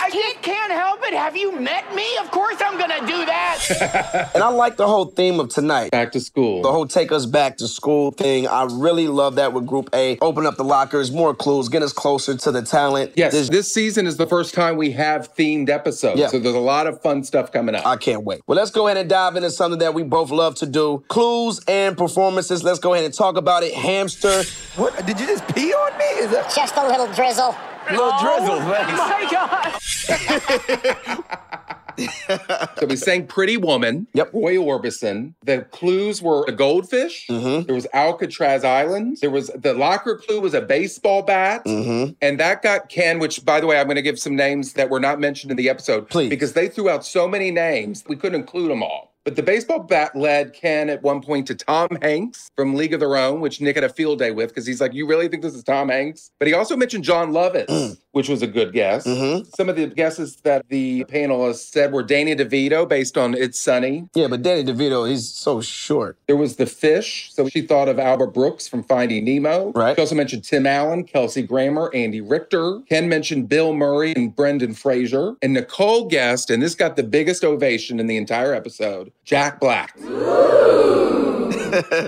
I 0.03 0.09
can't. 0.09 0.33
just 0.33 0.41
can't 0.43 0.71
help 0.71 0.99
it. 1.03 1.13
Have 1.13 1.37
you 1.37 1.57
met 1.59 1.93
me? 1.95 2.05
Of 2.17 2.29
course 2.31 2.57
I'm 2.59 2.77
gonna 2.77 2.99
do 3.07 3.25
that. 3.25 4.29
And 4.33 4.43
I 4.43 4.49
like 4.49 4.77
the 4.77 4.87
whole 4.87 5.05
theme 5.05 5.39
of 5.39 5.49
tonight. 5.49 5.91
Back 5.91 6.11
to 6.13 6.19
school. 6.19 6.61
The 6.61 6.71
whole 6.71 6.87
take 6.87 7.11
us 7.11 7.25
back 7.25 7.57
to 7.57 7.67
school 7.67 8.11
thing. 8.11 8.47
I 8.47 8.63
really 8.69 9.07
love 9.07 9.35
that 9.35 9.53
with 9.53 9.65
Group 9.65 9.89
A. 9.93 10.17
Open 10.19 10.45
up 10.45 10.57
the 10.57 10.63
lockers, 10.63 11.11
more 11.11 11.33
clues, 11.35 11.69
get 11.69 11.81
us 11.83 11.93
closer 11.93 12.35
to 12.35 12.51
the 12.51 12.61
talent. 12.61 13.11
Yes, 13.15 13.31
This- 13.33 13.49
this 13.49 13.73
season 13.73 14.07
is 14.07 14.17
the 14.17 14.27
first 14.27 14.53
time 14.53 14.75
we 14.77 14.91
have 14.91 15.33
themed 15.35 15.69
episodes. 15.69 16.19
Yeah. 16.19 16.27
So 16.27 16.39
there's 16.39 16.55
a 16.55 16.59
lot 16.59 16.87
of 16.87 17.01
fun 17.01 17.23
stuff 17.23 17.51
coming 17.51 17.75
up. 17.75 17.85
I 17.85 17.95
can't 17.95 18.23
wait. 18.23 18.41
Well, 18.47 18.57
let's 18.57 18.71
go 18.71 18.87
ahead 18.87 18.97
and 18.97 19.09
dive 19.09 19.35
into 19.35 19.51
something 19.51 19.79
that 19.79 19.93
we 19.93 20.03
both 20.03 20.31
love 20.31 20.55
to 20.55 20.65
do 20.65 21.03
clues 21.07 21.61
and 21.67 21.97
performances. 21.97 22.63
Let's 22.63 22.79
go 22.79 22.93
ahead 22.93 23.05
and 23.05 23.13
talk 23.13 23.37
about 23.37 23.63
it. 23.63 23.73
Hamster. 23.73 24.43
What? 24.75 25.05
Did 25.05 25.19
you 25.19 25.27
just 25.27 25.47
pee 25.55 25.71
on 25.73 25.97
me? 25.97 26.05
Is 26.25 26.31
that 26.31 26.51
Just 26.53 26.75
a 26.75 26.87
little 26.87 27.07
drizzle. 27.13 27.55
Little 27.91 28.11
drizzle? 28.19 28.59
Oh 28.59 28.73
Thanks. 28.73 28.97
my 28.99 29.27
God. 29.31 31.29
So 32.79 32.87
we 32.87 32.95
sang 32.95 33.27
Pretty 33.27 33.55
Woman, 33.57 34.07
Yep. 34.13 34.33
Roy 34.33 34.55
Orbison. 34.55 35.35
The 35.43 35.61
clues 35.71 36.21
were 36.23 36.43
a 36.47 36.51
goldfish. 36.51 37.27
Mm-hmm. 37.27 37.67
There 37.67 37.75
was 37.75 37.85
Alcatraz 37.93 38.63
Island. 38.63 39.17
There 39.21 39.29
was 39.29 39.51
the 39.55 39.73
locker 39.75 40.17
clue 40.17 40.41
was 40.41 40.55
a 40.55 40.61
baseball 40.61 41.21
bat. 41.21 41.63
Mm-hmm. 41.65 42.13
And 42.21 42.39
that 42.39 42.63
got 42.63 42.89
Ken, 42.89 43.19
which 43.19 43.45
by 43.45 43.59
the 43.59 43.67
way, 43.67 43.79
I'm 43.79 43.85
going 43.85 43.95
to 43.95 44.01
give 44.01 44.17
some 44.19 44.35
names 44.35 44.73
that 44.73 44.89
were 44.89 44.99
not 44.99 45.19
mentioned 45.19 45.51
in 45.51 45.57
the 45.57 45.69
episode. 45.69 46.09
Please. 46.09 46.29
Because 46.29 46.53
they 46.53 46.67
threw 46.67 46.89
out 46.89 47.05
so 47.05 47.27
many 47.27 47.51
names, 47.51 48.03
we 48.07 48.15
couldn't 48.15 48.39
include 48.41 48.71
them 48.71 48.81
all. 48.81 49.12
But 49.25 49.37
the 49.37 49.43
baseball 49.43 49.79
bat 49.79 50.15
led 50.17 50.53
Ken 50.53 50.89
at 50.89 51.01
one 51.01 51.21
point 51.21 51.47
to 51.47 51.55
Tom 51.55 51.97
Hanks 52.01 52.51
from 52.57 52.75
League 52.75 52.93
of 52.93 52.99
Their 52.99 53.15
Own, 53.15 53.39
which 53.39 53.61
Nick 53.61 53.75
had 53.75 53.85
a 53.85 53.89
field 53.89 54.19
day 54.19 54.31
with 54.31 54.49
because 54.49 54.65
he's 54.65 54.81
like, 54.81 54.93
You 54.93 55.07
really 55.07 55.29
think 55.29 55.43
this 55.43 55.55
is 55.55 55.63
Tom 55.63 55.87
Hanks? 55.87 56.31
But 56.39 56.49
he 56.49 56.53
also 56.53 56.75
mentioned 56.75 57.05
Jon 57.05 57.31
Lovitz, 57.31 57.97
which 58.13 58.29
was 58.29 58.41
a 58.41 58.47
good 58.47 58.71
guess. 58.73 59.05
Mhm. 59.05 59.45
Some 59.55 59.67
of 59.69 59.75
the 59.75 59.87
guesses 59.87 60.37
that 60.43 60.65
the 60.69 61.03
panelists 61.05 61.71
said 61.71 61.91
were 61.91 62.01
Danny 62.03 62.35
DeVito 62.35 62.87
based 62.87 63.17
on 63.17 63.33
It's 63.33 63.59
Sunny. 63.59 64.07
Yeah, 64.15 64.27
but 64.27 64.41
Danny 64.41 64.63
DeVito, 64.63 65.09
he's 65.09 65.27
so 65.27 65.61
short. 65.61 66.17
There 66.27 66.37
was 66.37 66.55
the 66.55 66.65
fish. 66.65 67.29
So 67.33 67.49
she 67.49 67.61
thought 67.61 67.89
of 67.89 67.99
Albert 67.99 68.27
Brooks 68.33 68.67
from 68.67 68.83
Finding 68.83 69.25
Nemo. 69.25 69.71
Right. 69.73 69.95
She 69.95 70.01
also 70.01 70.15
mentioned 70.15 70.43
Tim 70.43 70.65
Allen, 70.65 71.03
Kelsey 71.03 71.41
Grammer, 71.41 71.89
Andy 71.93 72.21
Richter. 72.21 72.79
Ken 72.87 73.09
mentioned 73.09 73.49
Bill 73.49 73.73
Murray 73.73 74.13
and 74.15 74.35
Brendan 74.35 74.73
Fraser. 74.73 75.33
And 75.41 75.53
Nicole 75.53 76.05
guessed, 76.05 76.49
and 76.49 76.61
this 76.63 76.75
got 76.75 76.95
the 76.95 77.03
biggest 77.03 77.43
ovation 77.43 77.99
in 77.99 78.07
the 78.07 78.17
entire 78.17 78.53
episode, 78.53 79.11
Jack 79.25 79.59
Black. 79.59 79.97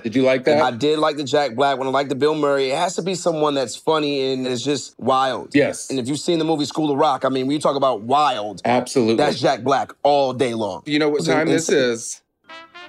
Did 0.03 0.15
you 0.15 0.23
like 0.23 0.43
that? 0.45 0.61
I 0.61 0.71
did 0.71 0.99
like 0.99 1.17
the 1.17 1.23
Jack 1.23 1.55
Black 1.55 1.77
one. 1.77 1.87
I 1.87 1.91
like 1.91 2.09
the 2.09 2.15
Bill 2.15 2.35
Murray. 2.35 2.71
It 2.71 2.77
has 2.77 2.95
to 2.95 3.01
be 3.01 3.15
someone 3.15 3.53
that's 3.53 3.75
funny 3.75 4.33
and 4.33 4.45
is 4.45 4.63
just 4.63 4.97
wild. 4.99 5.53
Yes. 5.53 5.89
And 5.89 5.99
if 5.99 6.07
you've 6.07 6.19
seen 6.19 6.39
the 6.39 6.45
movie 6.45 6.65
School 6.65 6.91
of 6.91 6.97
Rock, 6.97 7.25
I 7.25 7.29
mean, 7.29 7.47
when 7.47 7.53
you 7.53 7.59
talk 7.59 7.75
about 7.75 8.01
wild, 8.01 8.61
Absolutely. 8.65 9.15
that's 9.15 9.39
Jack 9.39 9.63
Black 9.63 9.91
all 10.03 10.33
day 10.33 10.53
long. 10.53 10.83
you 10.85 10.99
know 10.99 11.09
what 11.09 11.25
time 11.25 11.47
this 11.47 11.69
is? 11.69 12.21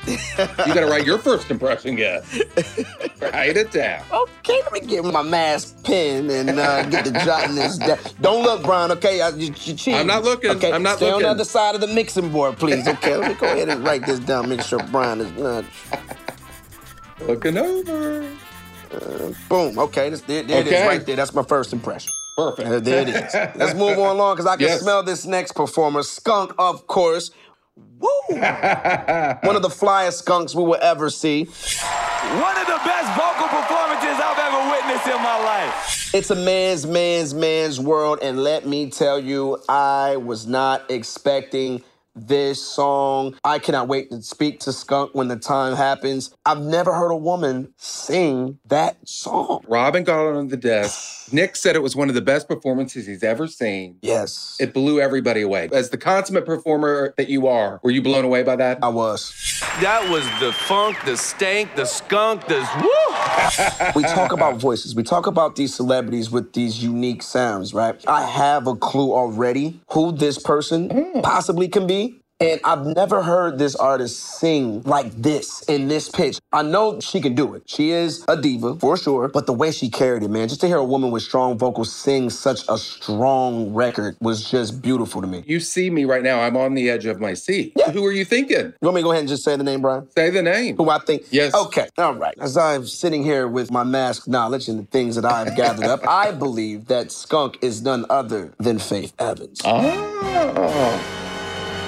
you 0.07 0.17
got 0.57 0.75
to 0.75 0.87
write 0.87 1.07
your 1.07 1.19
first 1.19 1.51
impression 1.51 1.97
guess. 1.97 2.39
write 3.21 3.57
it 3.57 3.71
down. 3.73 4.05
Okay, 4.13 4.61
let 4.63 4.73
me 4.73 4.81
get 4.81 5.05
my 5.05 5.23
mask 5.23 5.83
pen 5.85 6.31
and 6.31 6.51
uh, 6.51 6.85
get 6.87 7.05
the 7.05 7.13
jotting 7.25 7.57
this 7.57 7.79
down. 7.79 7.99
Don't 8.21 8.43
look, 8.43 8.63
Brian. 8.63 8.93
Okay, 8.93 9.21
I, 9.21 9.31
you, 9.31 9.47
you 9.47 9.53
cheating. 9.75 9.95
I'm 9.95 10.07
not 10.07 10.23
looking. 10.23 10.51
Okay, 10.51 10.73
I'm 10.73 10.83
not 10.83 10.99
stay 10.99 11.11
on 11.11 11.23
the 11.23 11.29
other 11.29 11.45
side 11.45 11.75
of 11.75 11.81
the 11.81 11.89
mixing 11.89 12.31
board, 12.31 12.57
please. 12.57 12.87
Okay, 12.87 13.17
let 13.17 13.31
me 13.31 13.35
go 13.35 13.47
ahead 13.47 13.69
and 13.69 13.85
write 13.85 14.07
this 14.07 14.21
down. 14.21 14.49
Make 14.49 14.63
sure 14.63 14.79
Brian 14.91 15.21
is 15.21 15.33
not. 15.33 15.65
Looking 17.21 17.57
over. 17.59 18.29
Boom. 19.49 19.79
Okay, 19.79 20.11
this, 20.11 20.21
there, 20.23 20.43
there 20.43 20.61
it 20.61 20.67
is 20.69 20.87
right 20.87 21.05
there. 21.05 21.17
That's 21.17 21.35
my 21.35 21.43
first 21.43 21.73
impression. 21.73 22.11
Perfect. 22.37 22.69
Uh, 22.69 22.81
there 22.81 23.03
it 23.03 23.09
is. 23.09 23.35
Let's 23.57 23.75
move 23.75 23.99
on 23.99 24.17
along 24.17 24.37
because 24.37 24.47
I 24.47 24.57
can 24.57 24.67
Yes. 24.69 24.81
smell 24.83 25.03
this 25.03 25.25
next 25.25 25.53
performer. 25.53 26.03
Skunk, 26.03 26.53
of 26.59 26.87
course. 26.87 27.31
Woo! 27.77 28.09
One 28.29 29.57
of 29.57 29.63
the 29.63 29.69
flyest 29.71 30.19
skunks 30.19 30.55
we 30.55 30.63
will 30.63 30.79
ever 30.81 31.09
see. 31.11 31.45
One 31.45 32.57
of 32.57 32.67
the 32.67 32.81
best 32.85 33.19
vocal 33.19 33.49
performances 33.49 34.19
I've 34.23 34.39
ever 34.39 34.71
witnessed 34.71 35.07
in 35.07 35.23
my 35.23 35.43
life. 35.45 36.15
It's 36.15 36.31
a 36.31 36.35
man's, 36.37 36.87
man's, 36.87 37.35
man's 37.35 37.81
world. 37.81 38.19
And 38.23 38.43
let 38.43 38.67
me 38.67 38.91
tell 38.91 39.19
you, 39.19 39.59
I 39.69 40.17
was 40.17 40.47
not 40.47 40.91
expecting 40.91 41.83
this 42.17 42.63
song. 42.63 43.35
I 43.45 43.59
cannot 43.59 43.89
wait 43.89 44.11
to 44.11 44.23
speak 44.23 44.61
to 44.61 44.73
Skunk 44.73 45.15
when 45.15 45.29
the 45.29 45.37
time 45.37 45.77
happens. 45.77 46.35
I've 46.45 46.61
never 46.61 46.93
heard 46.95 47.11
a 47.11 47.17
woman 47.17 47.73
sing 47.77 48.59
that 48.67 48.97
song. 49.07 49.63
Robin 49.69 50.03
got 50.05 50.27
on 50.35 50.49
the 50.49 50.57
desk. 50.57 51.15
Nick 51.33 51.57
said 51.57 51.77
it 51.77 51.83
was 51.83 51.97
one 51.97 52.09
of 52.09 52.15
the 52.15 52.23
best 52.23 52.49
performances 52.49 53.07
he's 53.07 53.23
ever 53.25 53.47
seen. 53.49 53.99
Yes, 54.01 54.57
It 54.61 54.73
blew 54.73 55.01
everybody 55.01 55.43
away. 55.43 55.69
As 55.73 55.91
the 55.91 55.99
consummate 55.99 56.47
performer 56.47 57.15
that 57.17 57.29
you 57.29 57.49
are, 57.49 57.81
were 57.83 57.91
you 57.91 58.01
blown 58.01 58.25
away 58.25 58.43
by 58.45 58.57
that? 58.57 58.79
I 58.83 58.89
was. 58.89 59.35
That 59.81 60.09
was 60.11 60.25
the 60.41 60.53
funk, 60.53 60.97
the 61.05 61.17
stank, 61.17 61.75
the 61.75 61.85
skunk, 61.85 62.47
the 62.47 62.61
woo. 62.81 63.16
We 63.95 64.03
talk 64.03 64.33
about 64.33 64.57
voices. 64.57 64.95
We 64.95 65.03
talk 65.03 65.27
about 65.27 65.57
these 65.57 65.75
celebrities 65.75 66.31
with 66.31 66.53
these 66.53 66.83
unique 66.83 67.23
sounds, 67.23 67.75
right? 67.75 68.03
I 68.07 68.27
have 68.27 68.67
a 68.67 68.77
clue 68.77 69.13
already 69.13 69.81
who 69.91 70.13
this 70.13 70.39
person 70.39 70.89
mm. 70.89 71.23
possibly 71.23 71.69
can 71.69 71.87
be. 71.87 72.21
And 72.39 72.61
I've 72.65 72.85
never 72.85 73.23
heard 73.23 73.59
this 73.59 73.75
artist 73.75 74.21
sing 74.21 74.83
like 74.83 75.11
this 75.13 75.63
in 75.63 75.89
this 75.89 76.11
pitch. 76.11 76.39
I 76.53 76.61
know 76.61 77.01
she 77.01 77.23
can 77.23 77.35
do 77.35 77.55
it. 77.55 77.63
She 77.65 77.93
is 77.93 78.27
a 78.29 78.37
diva 78.37 78.77
for 78.77 78.99
sure, 78.99 79.29
but 79.29 79.47
the 79.47 79.55
way 79.55 79.71
she 79.71 79.89
carried 79.89 80.23
it, 80.23 80.29
man, 80.29 80.49
just 80.49 80.61
to 80.61 80.67
hear 80.67 80.77
a 80.77 80.85
woman 80.85 81.11
with 81.11 81.23
strong 81.23 81.57
vocals 81.57 81.91
sing 81.95 82.29
such 82.29 82.61
a 82.69 82.77
strong 82.77 83.73
record 83.73 84.19
was 84.21 84.51
just 84.51 84.83
beautiful 84.83 85.23
to 85.23 85.27
me. 85.27 85.45
You 85.47 85.61
see 85.61 85.89
me 85.89 86.05
right 86.05 86.23
now. 86.23 86.41
I'm 86.41 86.59
on 86.59 86.75
the 86.75 86.91
edge 86.91 87.07
of 87.07 87.21
my 87.21 87.33
seat. 87.33 87.73
Yeah. 87.75 87.91
Who 87.91 88.05
are 88.05 88.13
you 88.13 88.27
thinking? 88.27 88.67
You 88.67 88.75
want 88.83 88.97
me 88.97 89.01
to 89.01 89.05
go 89.05 89.13
ahead 89.13 89.21
and 89.21 89.29
just 89.31 89.43
say 89.43 89.57
the 89.57 89.65
name, 89.65 89.81
Brian? 89.81 90.11
Say 90.11 90.29
the 90.29 90.43
name. 90.43 90.77
Who 90.77 90.91
I 90.91 90.99
think? 90.99 91.23
Yes. 91.31 91.55
Okay. 91.55 91.89
All 91.97 92.15
right. 92.15 92.35
As 92.39 92.59
I'm 92.59 92.87
sitting 92.87 93.23
here 93.25 93.49
with 93.49 93.71
my 93.71 93.83
mask 93.83 94.29
knowledge 94.29 94.69
and 94.69 94.79
the 94.79 94.85
things 94.85 95.17
that 95.17 95.25
I've 95.25 95.57
gathered 95.57 95.87
up, 95.87 96.07
I 96.07 96.33
believe 96.39 96.89
that 96.89 97.11
Skunk 97.13 97.57
is 97.63 97.81
none 97.81 98.05
other 98.11 98.53
than 98.59 98.79
Faith 98.79 99.15
Evans. 99.19 99.63
Oh. 99.65 101.23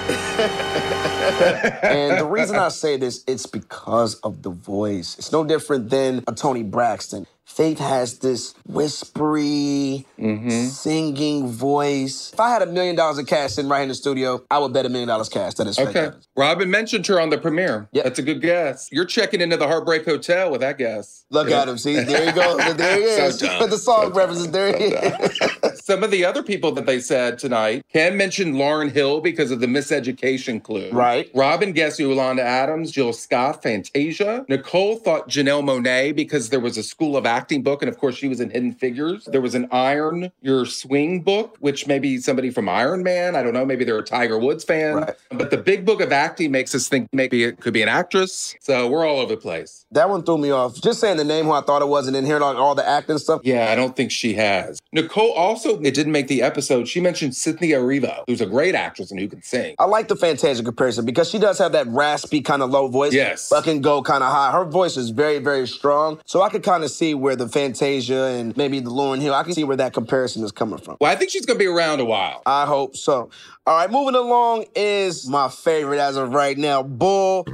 and 1.82 2.18
the 2.18 2.26
reason 2.26 2.56
I 2.56 2.68
say 2.68 2.96
this, 2.96 3.24
it's 3.26 3.46
because 3.46 4.14
of 4.16 4.42
the 4.42 4.50
voice. 4.50 5.18
It's 5.18 5.32
no 5.32 5.44
different 5.44 5.90
than 5.90 6.24
a 6.26 6.32
Toni 6.32 6.62
Braxton. 6.62 7.26
Faith 7.44 7.78
has 7.78 8.18
this 8.18 8.54
whispery, 8.66 10.06
mm-hmm. 10.18 10.66
singing 10.66 11.48
voice. 11.48 12.30
If 12.32 12.38
I 12.38 12.50
had 12.50 12.62
a 12.62 12.66
million 12.66 12.94
dollars 12.94 13.18
of 13.18 13.26
cash 13.26 13.52
sitting 13.52 13.70
right 13.70 13.82
in 13.82 13.88
the 13.88 13.94
studio, 13.94 14.44
I 14.50 14.58
would 14.58 14.72
bet 14.74 14.84
a 14.86 14.90
million 14.90 15.08
dollars 15.08 15.28
cash 15.30 15.54
that 15.54 15.66
is 15.66 15.76
Faith 15.76 15.88
Okay. 15.88 16.06
Evans. 16.06 16.28
Robin 16.36 16.70
mentioned 16.70 17.06
her 17.06 17.18
on 17.18 17.30
the 17.30 17.38
premiere. 17.38 17.88
Yep. 17.92 18.04
That's 18.04 18.18
a 18.18 18.22
good 18.22 18.42
guess. 18.42 18.88
You're 18.92 19.06
checking 19.06 19.40
into 19.40 19.56
the 19.56 19.66
Heartbreak 19.66 20.04
Hotel 20.04 20.50
with 20.50 20.60
that 20.60 20.76
guess. 20.78 21.24
Look 21.30 21.50
at 21.50 21.68
him. 21.68 21.78
See, 21.78 21.94
there 21.94 22.26
you 22.26 22.32
go. 22.32 22.58
There 22.74 22.96
he 22.96 23.02
is. 23.24 23.40
With 23.40 23.70
the 23.70 23.78
song 23.78 24.12
references, 24.12 24.50
there 24.50 24.76
he 24.76 24.84
is. 24.94 25.77
Some 25.88 26.04
of 26.04 26.10
the 26.10 26.22
other 26.22 26.42
people 26.42 26.70
that 26.72 26.84
they 26.84 27.00
said 27.00 27.38
tonight, 27.38 27.82
Ken 27.90 28.14
mentioned 28.14 28.56
Lauryn 28.56 28.92
Hill 28.92 29.22
because 29.22 29.50
of 29.50 29.60
the 29.60 29.66
miseducation 29.66 30.62
clue. 30.62 30.90
Right. 30.90 31.30
Robin 31.34 31.72
guessed 31.72 31.98
Yolanda 31.98 32.42
Adams, 32.42 32.90
Jill 32.90 33.14
Scott, 33.14 33.62
Fantasia. 33.62 34.44
Nicole 34.50 34.96
thought 34.96 35.30
Janelle 35.30 35.62
Monáe 35.62 36.14
because 36.14 36.50
there 36.50 36.60
was 36.60 36.76
a 36.76 36.82
School 36.82 37.16
of 37.16 37.24
Acting 37.24 37.62
book, 37.62 37.80
and 37.80 37.88
of 37.88 37.96
course 37.96 38.16
she 38.16 38.28
was 38.28 38.38
in 38.38 38.50
Hidden 38.50 38.74
Figures. 38.74 39.24
There 39.32 39.40
was 39.40 39.54
an 39.54 39.66
Iron 39.70 40.30
Your 40.42 40.66
Swing 40.66 41.22
book, 41.22 41.56
which 41.60 41.86
maybe 41.86 42.18
somebody 42.18 42.50
from 42.50 42.68
Iron 42.68 43.02
Man. 43.02 43.34
I 43.34 43.42
don't 43.42 43.54
know. 43.54 43.64
Maybe 43.64 43.86
they're 43.86 43.96
a 43.96 44.04
Tiger 44.04 44.38
Woods 44.38 44.64
fan. 44.64 44.94
Right. 44.94 45.14
But 45.30 45.50
the 45.50 45.56
Big 45.56 45.86
Book 45.86 46.02
of 46.02 46.12
Acting 46.12 46.52
makes 46.52 46.74
us 46.74 46.86
think 46.90 47.08
maybe 47.14 47.44
it 47.44 47.60
could 47.62 47.72
be 47.72 47.80
an 47.80 47.88
actress. 47.88 48.54
So 48.60 48.88
we're 48.88 49.06
all 49.06 49.20
over 49.20 49.34
the 49.34 49.40
place. 49.40 49.86
That 49.92 50.10
one 50.10 50.22
threw 50.22 50.36
me 50.36 50.50
off. 50.50 50.78
Just 50.82 51.00
saying 51.00 51.16
the 51.16 51.24
name 51.24 51.46
who 51.46 51.52
I 51.52 51.62
thought 51.62 51.80
it 51.80 51.88
was 51.88 52.06
and 52.08 52.14
then 52.14 52.26
hearing 52.26 52.42
all, 52.42 52.54
all 52.58 52.74
the 52.74 52.86
acting 52.86 53.16
stuff. 53.16 53.40
Yeah, 53.42 53.72
I 53.72 53.74
don't 53.74 53.96
think 53.96 54.10
she 54.10 54.34
has. 54.34 54.82
Nicole 54.92 55.32
also, 55.32 55.77
it 55.84 55.94
didn't 55.94 56.12
make 56.12 56.28
the 56.28 56.42
episode. 56.42 56.88
She 56.88 57.00
mentioned 57.00 57.34
Cynthia 57.34 57.78
Erivo, 57.78 58.24
who's 58.26 58.40
a 58.40 58.46
great 58.46 58.74
actress 58.74 59.10
and 59.10 59.20
who 59.20 59.28
can 59.28 59.42
sing. 59.42 59.74
I 59.78 59.84
like 59.84 60.08
the 60.08 60.16
Fantasia 60.16 60.62
comparison 60.62 61.04
because 61.04 61.30
she 61.30 61.38
does 61.38 61.58
have 61.58 61.72
that 61.72 61.86
raspy 61.88 62.40
kind 62.40 62.62
of 62.62 62.70
low 62.70 62.88
voice. 62.88 63.12
Yes. 63.12 63.48
But 63.48 63.64
can 63.64 63.80
go 63.80 64.02
kind 64.02 64.22
of 64.22 64.30
high. 64.32 64.52
Her 64.52 64.64
voice 64.64 64.96
is 64.96 65.10
very, 65.10 65.38
very 65.38 65.66
strong. 65.66 66.20
So 66.24 66.42
I 66.42 66.48
could 66.48 66.62
kind 66.62 66.84
of 66.84 66.90
see 66.90 67.14
where 67.14 67.36
the 67.36 67.48
Fantasia 67.48 68.24
and 68.24 68.56
maybe 68.56 68.80
the 68.80 68.90
Lauryn 68.90 69.20
Hill, 69.20 69.34
I 69.34 69.42
can 69.42 69.52
see 69.52 69.64
where 69.64 69.76
that 69.76 69.92
comparison 69.92 70.44
is 70.44 70.52
coming 70.52 70.78
from. 70.78 70.96
Well, 71.00 71.10
I 71.10 71.16
think 71.16 71.30
she's 71.30 71.46
going 71.46 71.58
to 71.58 71.64
be 71.64 71.68
around 71.68 72.00
a 72.00 72.04
while. 72.04 72.42
I 72.46 72.66
hope 72.66 72.96
so. 72.96 73.30
All 73.66 73.76
right, 73.76 73.90
moving 73.90 74.14
along 74.14 74.64
is 74.74 75.28
my 75.28 75.48
favorite 75.48 76.00
as 76.00 76.16
of 76.16 76.32
right 76.32 76.56
now, 76.56 76.82
Bull. 76.82 77.46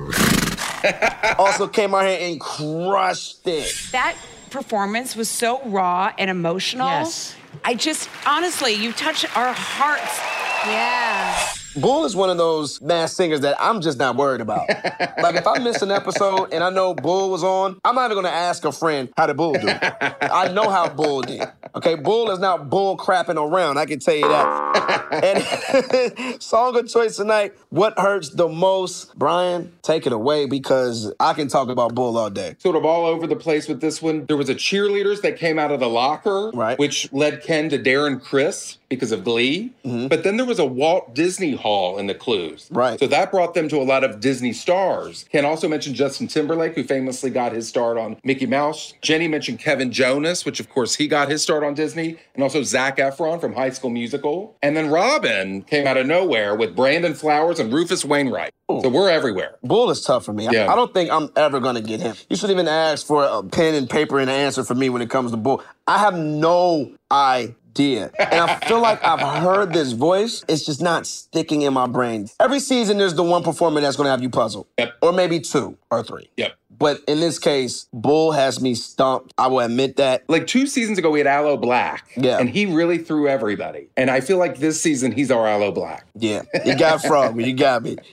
also 1.39 1.67
came 1.67 1.95
out 1.95 2.07
here 2.07 2.19
and 2.21 2.41
crushed 2.41 3.47
it. 3.47 3.75
That 3.93 4.17
performance 4.51 5.17
was 5.17 5.29
so 5.29 5.61
raw 5.65 6.13
and 6.19 6.31
emotional. 6.31 6.87
Yes. 6.87 7.35
I 7.63 7.75
just, 7.75 8.09
honestly, 8.27 8.73
you 8.73 8.93
touch 8.93 9.25
our 9.37 9.53
hearts. 9.53 10.19
Yeah. 10.67 11.64
Bull 11.77 12.05
is 12.05 12.15
one 12.15 12.31
of 12.31 12.37
those 12.39 12.81
masked 12.81 13.17
singers 13.17 13.41
that 13.41 13.57
I'm 13.61 13.81
just 13.81 13.99
not 13.99 14.17
worried 14.17 14.41
about. 14.41 14.69
like 15.19 15.35
if 15.35 15.47
I 15.47 15.59
miss 15.59 15.83
an 15.83 15.91
episode 15.91 16.53
and 16.53 16.63
I 16.63 16.71
know 16.71 16.95
Bull 16.95 17.31
was 17.31 17.43
on, 17.43 17.81
I'm 17.85 17.95
not 17.95 18.11
even 18.11 18.23
gonna 18.23 18.35
ask 18.35 18.65
a 18.65 18.73
friend 18.73 19.09
how 19.17 19.27
did 19.27 19.37
Bull 19.37 19.55
do. 19.55 19.69
I 19.69 20.51
know 20.53 20.71
how 20.71 20.89
Bull 20.89 21.23
did. 21.23 21.43
Okay, 21.75 21.97
Bull 21.97 22.31
is 22.31 22.39
not 22.39 22.71
bull 22.71 22.97
crapping 22.97 23.37
around. 23.37 23.79
I 23.79 23.87
can 23.87 23.99
tell 23.99 24.15
you 24.15 24.29
that. 24.29 25.09
and 26.15 26.43
song 26.43 26.77
of 26.79 26.89
choice 26.89 27.17
tonight. 27.17 27.55
What 27.71 27.99
hurts 27.99 28.31
the 28.31 28.49
most? 28.49 29.17
Brian, 29.19 29.73
take 29.83 30.07
it 30.07 30.13
away 30.13 30.47
because 30.47 31.13
I 31.19 31.33
can 31.35 31.49
talk 31.49 31.69
about 31.69 31.95
Bull 31.95 32.17
all 32.17 32.31
day. 32.31 32.55
Sort 32.59 32.77
of 32.77 32.85
all 32.85 33.07
over 33.07 33.27
the 33.27 33.37
place 33.37 33.67
with 33.69 33.81
this 33.81 34.01
one. 34.01 34.27
There 34.27 34.37
was 34.37 34.49
a 34.49 34.55
cheerleaders 34.55 35.23
that 35.23 35.37
came 35.39 35.59
out 35.59 35.73
of 35.73 35.81
the 35.81 35.89
locker, 35.89 36.51
Right. 36.55 36.79
which 36.79 37.13
led 37.13 37.43
Ken 37.43 37.69
to 37.71 37.79
Darren 37.79 38.23
Criss 38.23 38.79
because 38.89 39.11
of 39.11 39.25
Glee. 39.25 39.73
Mm-hmm. 39.85 40.07
But 40.09 40.23
then 40.23 40.37
there 40.37 40.47
was 40.47 40.59
a 40.61 40.65
Walt 40.65 41.15
Disney 41.15 41.57
Hall 41.65 41.97
in 41.97 42.07
the 42.07 42.15
clues. 42.15 42.69
Right. 42.71 42.99
So 43.01 43.07
that 43.07 43.31
brought 43.31 43.55
them 43.55 43.69
to 43.71 43.79
a 43.79 43.83
lot 43.83 44.05
of 44.05 44.21
Disney 44.21 44.53
stars. 44.53 45.25
Ken 45.33 45.47
also 45.47 45.67
mention 45.67 45.95
Justin 45.95 46.29
Timberlake, 46.29 46.75
who 46.75 46.85
famously 46.85 47.31
got 47.31 47.53
his 47.53 47.67
start 47.67 47.97
on 47.97 48.19
Mickey 48.23 48.45
Mouse. 48.45 48.93
Jenny 49.01 49.29
mentioned 49.29 49.61
Kevin 49.61 49.91
Jonas, 49.91 50.45
which 50.45 50.61
of 50.61 50.69
course 50.69 50.95
he 50.95 51.09
got 51.09 51.31
his 51.31 51.43
start 51.43 51.65
on 51.65 51.73
Disney, 51.73 52.19
and 52.35 52.43
also 52.43 52.63
Zac 52.63 52.99
Efron 52.99 53.41
from 53.41 53.55
High 53.55 53.71
School 53.71 53.89
Musical. 53.89 54.55
And 54.63 54.77
then 54.77 54.91
Robin 54.91 55.63
came 55.63 55.87
out 55.87 55.97
of 55.97 56.07
nowhere 56.07 56.55
with 56.55 56.77
Brandon 56.77 57.15
Flowers 57.15 57.59
and 57.59 57.73
Rufus 57.73 58.05
Wainwright. 58.05 58.51
So 58.69 58.89
we're 58.91 59.09
everywhere. 59.11 59.57
Bull 59.63 59.91
is 59.91 60.03
tough 60.03 60.25
for 60.27 60.33
me. 60.35 60.47
I- 60.49 60.53
Yeah. 60.53 60.71
I 60.73 60.77
don't 60.77 60.93
think 60.93 61.11
I'm 61.11 61.31
ever 61.35 61.61
gonna 61.61 61.81
get 61.81 62.01
him. 62.01 62.15
You 62.29 62.37
shouldn't 62.37 62.57
even 62.59 62.69
ask 62.69 63.07
for 63.07 63.25
a 63.25 63.43
pen 63.43 63.75
and 63.75 63.89
paper 63.89 64.19
and 64.21 64.29
an 64.29 64.37
answer 64.37 64.65
for 64.65 64.75
me 64.75 64.91
when 64.91 65.01
it 65.01 65.09
comes 65.11 65.31
to 65.31 65.37
Bull. 65.39 65.63
I 65.87 65.99
have 65.99 66.15
no 66.17 66.93
idea. 67.11 67.55
And 67.79 68.41
I 68.41 68.59
feel 68.67 68.81
like 68.81 69.05
I've 69.05 69.43
heard 69.43 69.73
this 69.73 69.93
voice. 69.93 70.45
It's 70.49 70.65
just 70.65 70.81
not 70.81 71.07
sticking 71.07 71.63
in 71.63 71.73
my 71.73 71.87
brain. 71.87 72.29
Every 72.41 72.61
season 72.61 72.99
there's 72.99 73.15
the 73.15 73.23
one 73.23 73.43
performer 73.43 73.81
that's 73.81 73.97
gonna 73.97 74.11
have 74.11 74.23
you 74.23 74.31
puzzled. 74.31 74.67
Yep. 74.79 74.95
Or 75.03 75.13
maybe 75.13 75.41
two 75.41 75.77
or 75.91 76.03
three. 76.03 76.29
Yep. 76.37 76.55
But 76.77 77.01
in 77.07 77.21
this 77.21 77.39
case, 77.39 77.87
Bull 77.93 78.33
has 78.33 78.61
me 78.61 78.75
stumped. 78.75 79.33
I 79.39 79.47
will 79.47 79.61
admit 79.61 79.97
that. 79.97 80.29
Like 80.29 80.47
two 80.47 80.67
seasons 80.67 80.99
ago, 80.99 81.11
we 81.11 81.21
had 81.21 81.27
Aloe 81.29 81.57
Blacc. 81.57 82.01
Yeah. 82.17 82.39
And 82.39 82.51
he 82.51 82.67
really 82.67 82.99
threw 82.99 83.29
everybody. 83.29 83.89
And 83.97 84.11
I 84.11 84.21
feel 84.21 84.39
like 84.39 84.59
this 84.59 84.81
season, 84.81 85.13
he's 85.13 85.31
our 85.31 85.47
Aloe 85.47 85.73
Blacc. 85.73 86.03
Yeah. 86.17 86.43
You 86.65 86.77
got 86.77 87.03
Frog, 87.03 87.41
you 87.41 87.55
got 87.55 87.83
me. 87.83 87.97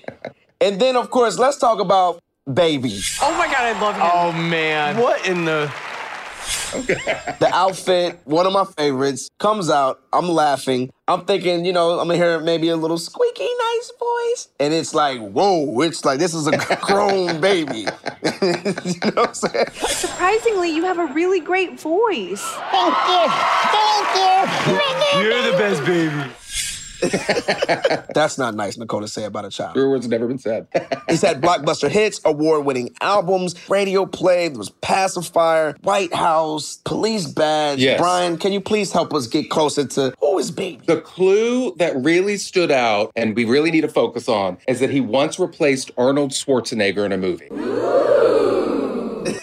And 0.64 0.80
then 0.80 0.96
of 0.96 1.10
course, 1.10 1.40
let's 1.40 1.58
talk 1.58 1.80
about 1.80 2.22
Baby. 2.52 3.00
Oh 3.22 3.36
my 3.38 3.48
God, 3.48 3.62
I 3.62 3.80
love 3.82 3.96
him. 3.96 4.02
Oh 4.04 4.32
man. 4.32 4.98
What 4.98 5.28
in 5.28 5.46
the? 5.46 5.72
The 6.72 7.50
outfit, 7.52 8.20
one 8.26 8.46
of 8.46 8.54
my 8.54 8.66
favorites, 8.66 9.30
comes 9.40 9.70
out. 9.70 10.02
I'm 10.14 10.30
laughing. 10.30 10.92
I'm 11.08 11.26
thinking, 11.26 11.66
you 11.66 11.74
know, 11.74 12.00
I'm 12.00 12.08
gonna 12.08 12.16
hear 12.16 12.40
maybe 12.40 12.70
a 12.70 12.76
little 12.76 12.98
squeaky, 12.98 13.48
nice 13.60 13.92
voice. 14.00 14.48
And 14.60 14.74
it's 14.74 14.94
like, 14.94 15.20
whoa, 15.20 15.82
it's 15.82 16.06
like 16.06 16.20
this 16.20 16.34
is 16.34 16.48
a 16.48 16.58
grown 16.82 17.42
baby. 17.42 17.80
you 18.24 19.00
know 19.04 19.12
what 19.14 19.28
I'm 19.28 19.34
saying? 19.34 19.66
Surprisingly, 19.74 20.70
you 20.74 20.84
have 20.86 21.00
a 21.00 21.08
really 21.08 21.40
great 21.40 21.80
voice. 21.80 22.42
Thank 22.72 22.96
you. 23.10 23.28
Thank 23.72 25.14
you. 25.16 25.22
You're 25.22 25.52
the 25.52 25.58
best 25.58 25.86
baby. 25.86 26.32
That's 28.14 28.38
not 28.38 28.56
nice, 28.56 28.78
Nicole, 28.78 29.02
to 29.02 29.08
say 29.08 29.24
about 29.24 29.46
a 29.46 29.50
child. 29.50 29.76
Your 29.76 29.90
words 29.90 30.06
have 30.06 30.12
never 30.12 30.28
been 30.28 30.38
said. 30.38 30.68
He's 31.10 31.22
had 31.22 31.42
blockbuster 31.42 31.90
hits, 31.90 32.22
award 32.26 32.66
winning 32.66 32.96
albums, 33.02 33.56
radio 33.70 34.06
play, 34.06 34.48
there 34.48 34.58
was 34.58 34.70
Pacifier, 34.70 35.76
White 35.82 36.14
House, 36.14 36.80
Police 36.86 37.28
Badge. 37.28 37.80
Yes. 37.80 38.00
Brian, 38.00 38.38
can 38.38 38.52
you 38.52 38.62
please 38.62 38.92
help 38.92 39.14
us 39.14 39.28
get 39.28 39.50
closer 39.50 39.86
to 39.86 40.14
who 40.20 40.38
is 40.38 40.52
baby? 40.52 40.82
the 40.86 41.02
clue 41.02 41.74
that 41.78 41.96
really 41.96 42.38
stood 42.38 42.72
out 42.72 43.12
and 43.16 43.36
we 43.36 43.46
really 43.46 43.72
need 43.72 43.82
to 43.82 43.88
focus 43.88 44.28
on 44.30 44.58
is 44.68 44.80
that 44.80 44.90
he 44.90 45.02
once 45.02 45.40
replaced 45.40 45.92
Arnold 45.98 46.32
Schwarzenegger 46.32 47.06
in 47.06 47.12
a 47.12 47.18
movie. 47.18 48.11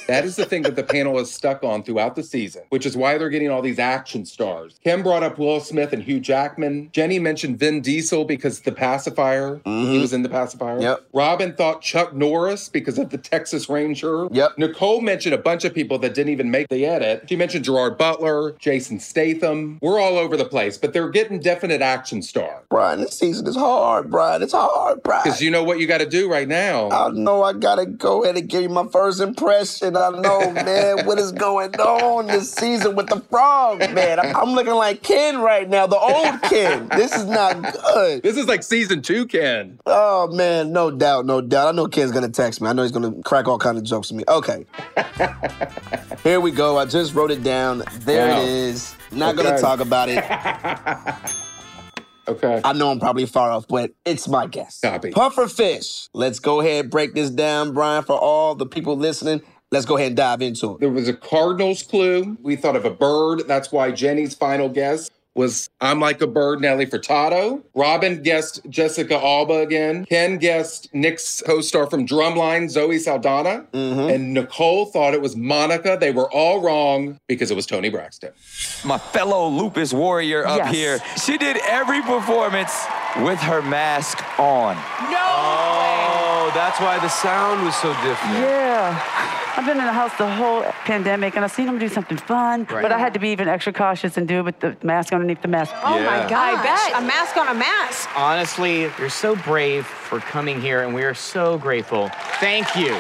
That 0.08 0.24
is 0.24 0.36
the 0.36 0.46
thing 0.46 0.62
that 0.62 0.74
the 0.74 0.82
panel 0.82 1.18
is 1.18 1.30
stuck 1.30 1.62
on 1.62 1.82
throughout 1.82 2.16
the 2.16 2.22
season, 2.22 2.62
which 2.70 2.86
is 2.86 2.96
why 2.96 3.18
they're 3.18 3.28
getting 3.28 3.50
all 3.50 3.60
these 3.60 3.78
action 3.78 4.24
stars. 4.24 4.80
Kim 4.82 5.02
brought 5.02 5.22
up 5.22 5.38
Will 5.38 5.60
Smith 5.60 5.92
and 5.92 6.02
Hugh 6.02 6.18
Jackman. 6.18 6.88
Jenny 6.92 7.18
mentioned 7.18 7.58
Vin 7.58 7.82
Diesel 7.82 8.24
because 8.24 8.60
the 8.60 8.72
pacifier. 8.72 9.60
He 9.66 9.98
was 9.98 10.14
in 10.14 10.22
the 10.22 10.30
pacifier. 10.30 10.76
Mm-hmm. 10.76 10.82
Yep. 10.82 11.08
Robin 11.12 11.52
thought 11.54 11.82
Chuck 11.82 12.14
Norris 12.14 12.70
because 12.70 12.98
of 12.98 13.10
the 13.10 13.18
Texas 13.18 13.68
Ranger. 13.68 14.28
Yep. 14.30 14.56
Nicole 14.56 15.02
mentioned 15.02 15.34
a 15.34 15.38
bunch 15.38 15.66
of 15.66 15.74
people 15.74 15.98
that 15.98 16.14
didn't 16.14 16.32
even 16.32 16.50
make 16.50 16.68
the 16.68 16.86
edit. 16.86 17.26
She 17.28 17.36
mentioned 17.36 17.66
Gerard 17.66 17.98
Butler, 17.98 18.52
Jason 18.52 18.98
Statham. 19.00 19.78
We're 19.82 20.00
all 20.00 20.16
over 20.16 20.38
the 20.38 20.46
place, 20.46 20.78
but 20.78 20.94
they're 20.94 21.10
getting 21.10 21.38
definite 21.38 21.82
action 21.82 22.22
star. 22.22 22.62
Brian, 22.70 23.00
this 23.00 23.18
season 23.18 23.46
is 23.46 23.56
hard, 23.56 24.10
Brian. 24.10 24.42
It's 24.42 24.54
hard, 24.54 25.02
Brian. 25.02 25.22
Because 25.24 25.42
you 25.42 25.50
know 25.50 25.62
what 25.64 25.78
you 25.78 25.86
got 25.86 25.98
to 25.98 26.08
do 26.08 26.30
right 26.30 26.48
now. 26.48 26.90
I 26.90 27.10
know 27.10 27.42
I 27.42 27.52
gotta 27.52 27.84
go 27.84 28.24
ahead 28.24 28.38
and 28.38 28.48
give 28.48 28.62
you 28.62 28.68
my 28.70 28.86
first 28.86 29.20
impression. 29.20 29.97
I 29.98 30.10
don't 30.10 30.22
know, 30.22 30.52
man, 30.52 31.06
what 31.06 31.18
is 31.18 31.32
going 31.32 31.74
on 31.76 32.26
this 32.26 32.52
season 32.52 32.94
with 32.96 33.08
the 33.08 33.20
frog, 33.20 33.80
man. 33.80 34.20
I'm, 34.20 34.34
I'm 34.36 34.50
looking 34.50 34.74
like 34.74 35.02
Ken 35.02 35.40
right 35.40 35.68
now, 35.68 35.86
the 35.86 35.98
old 35.98 36.40
Ken. 36.42 36.88
This 36.88 37.14
is 37.14 37.24
not 37.26 37.60
good. 37.62 38.22
This 38.22 38.36
is 38.36 38.46
like 38.46 38.62
season 38.62 39.02
two, 39.02 39.26
Ken. 39.26 39.78
Oh 39.86 40.28
man, 40.34 40.72
no 40.72 40.90
doubt, 40.90 41.26
no 41.26 41.40
doubt. 41.40 41.68
I 41.68 41.72
know 41.76 41.86
Ken's 41.88 42.12
gonna 42.12 42.28
text 42.28 42.60
me. 42.60 42.68
I 42.68 42.72
know 42.72 42.82
he's 42.82 42.92
gonna 42.92 43.12
crack 43.24 43.48
all 43.48 43.58
kind 43.58 43.76
of 43.78 43.84
jokes 43.84 44.10
with 44.10 44.18
me. 44.18 44.24
Okay. 44.28 44.64
Here 46.22 46.40
we 46.40 46.50
go. 46.50 46.78
I 46.78 46.84
just 46.84 47.14
wrote 47.14 47.30
it 47.30 47.42
down. 47.42 47.82
There 48.00 48.28
Wow. 48.28 48.42
it 48.42 48.48
is. 48.48 48.94
Not 49.12 49.36
gonna 49.36 49.60
talk 49.60 49.80
about 49.80 50.08
it. 50.08 50.24
Okay. 52.28 52.60
I 52.62 52.74
know 52.74 52.90
I'm 52.90 53.00
probably 53.00 53.24
far 53.24 53.50
off, 53.50 53.66
but 53.68 53.92
it's 54.04 54.28
my 54.28 54.46
guess. 54.46 54.80
Copy. 54.80 55.12
Puffer 55.12 55.48
fish. 55.48 56.10
Let's 56.12 56.38
go 56.40 56.60
ahead 56.60 56.84
and 56.84 56.90
break 56.90 57.14
this 57.14 57.30
down, 57.30 57.72
Brian, 57.72 58.04
for 58.04 58.18
all 58.18 58.54
the 58.54 58.66
people 58.66 58.98
listening. 58.98 59.40
Let's 59.70 59.84
go 59.84 59.96
ahead 59.96 60.08
and 60.08 60.16
dive 60.16 60.40
into 60.40 60.74
it. 60.74 60.80
There 60.80 60.88
was 60.88 61.08
a 61.08 61.12
Cardinals 61.14 61.82
clue. 61.82 62.38
We 62.42 62.56
thought 62.56 62.74
of 62.76 62.84
a 62.86 62.90
bird. 62.90 63.42
That's 63.46 63.70
why 63.70 63.90
Jenny's 63.90 64.34
final 64.34 64.68
guess 64.70 65.10
was 65.34 65.68
I'm 65.80 66.00
like 66.00 66.20
a 66.22 66.26
bird, 66.26 66.60
Nelly 66.62 66.86
Furtado. 66.86 67.62
Robin 67.74 68.22
guessed 68.22 68.60
Jessica 68.70 69.14
Alba 69.22 69.60
again. 69.60 70.04
Ken 70.06 70.38
guessed 70.38 70.92
Nick's 70.94 71.42
co-star 71.46 71.88
from 71.88 72.06
Drumline, 72.06 72.68
Zoe 72.70 72.98
Saldana. 72.98 73.66
Mm-hmm. 73.72 74.00
And 74.10 74.34
Nicole 74.34 74.86
thought 74.86 75.12
it 75.14 75.20
was 75.20 75.36
Monica. 75.36 75.96
They 76.00 76.10
were 76.12 76.28
all 76.32 76.60
wrong 76.60 77.20
because 77.28 77.50
it 77.52 77.54
was 77.54 77.66
Toni 77.66 77.88
Braxton. 77.90 78.32
My 78.84 78.98
fellow 78.98 79.48
lupus 79.48 79.92
warrior 79.92 80.44
up 80.46 80.58
Yes. 80.58 80.74
here. 80.74 80.98
She 81.24 81.36
did 81.38 81.58
every 81.68 82.00
performance 82.02 82.86
with 83.18 83.38
her 83.40 83.60
mask 83.62 84.18
on. 84.40 84.76
No! 85.08 85.18
Oh, 85.20 86.50
that's 86.54 86.80
why 86.80 86.98
the 86.98 87.08
sound 87.08 87.64
was 87.64 87.76
so 87.76 87.92
different. 88.02 88.34
Yeah. 88.38 89.44
I've 89.58 89.66
been 89.66 89.78
in 89.80 89.86
the 89.86 89.92
house 89.92 90.16
the 90.18 90.30
whole 90.36 90.62
pandemic 90.84 91.34
and 91.34 91.44
I've 91.44 91.50
seen 91.50 91.66
them 91.66 91.80
do 91.80 91.88
something 91.88 92.16
fun, 92.16 92.62
but 92.62 92.92
I 92.92 92.98
had 92.98 93.12
to 93.14 93.18
be 93.18 93.30
even 93.30 93.48
extra 93.48 93.72
cautious 93.72 94.16
and 94.16 94.28
do 94.28 94.38
it 94.38 94.42
with 94.44 94.60
the 94.60 94.76
mask 94.84 95.12
underneath 95.12 95.42
the 95.42 95.48
mask. 95.48 95.74
Oh 95.82 95.98
Yeah. 95.98 96.04
my 96.04 96.28
gosh. 96.30 96.58
I 96.58 96.62
bet. 96.62 97.02
A 97.02 97.04
mask 97.04 97.36
on 97.36 97.48
a 97.48 97.54
mask. 97.54 98.08
Honestly, 98.16 98.82
you're 98.82 99.10
so 99.10 99.34
brave 99.34 99.84
for 99.84 100.20
coming 100.20 100.60
here, 100.60 100.82
and 100.84 100.94
we 100.94 101.02
are 101.02 101.12
so 101.12 101.58
grateful. 101.58 102.08
Thank 102.38 102.76
you. 102.76 102.96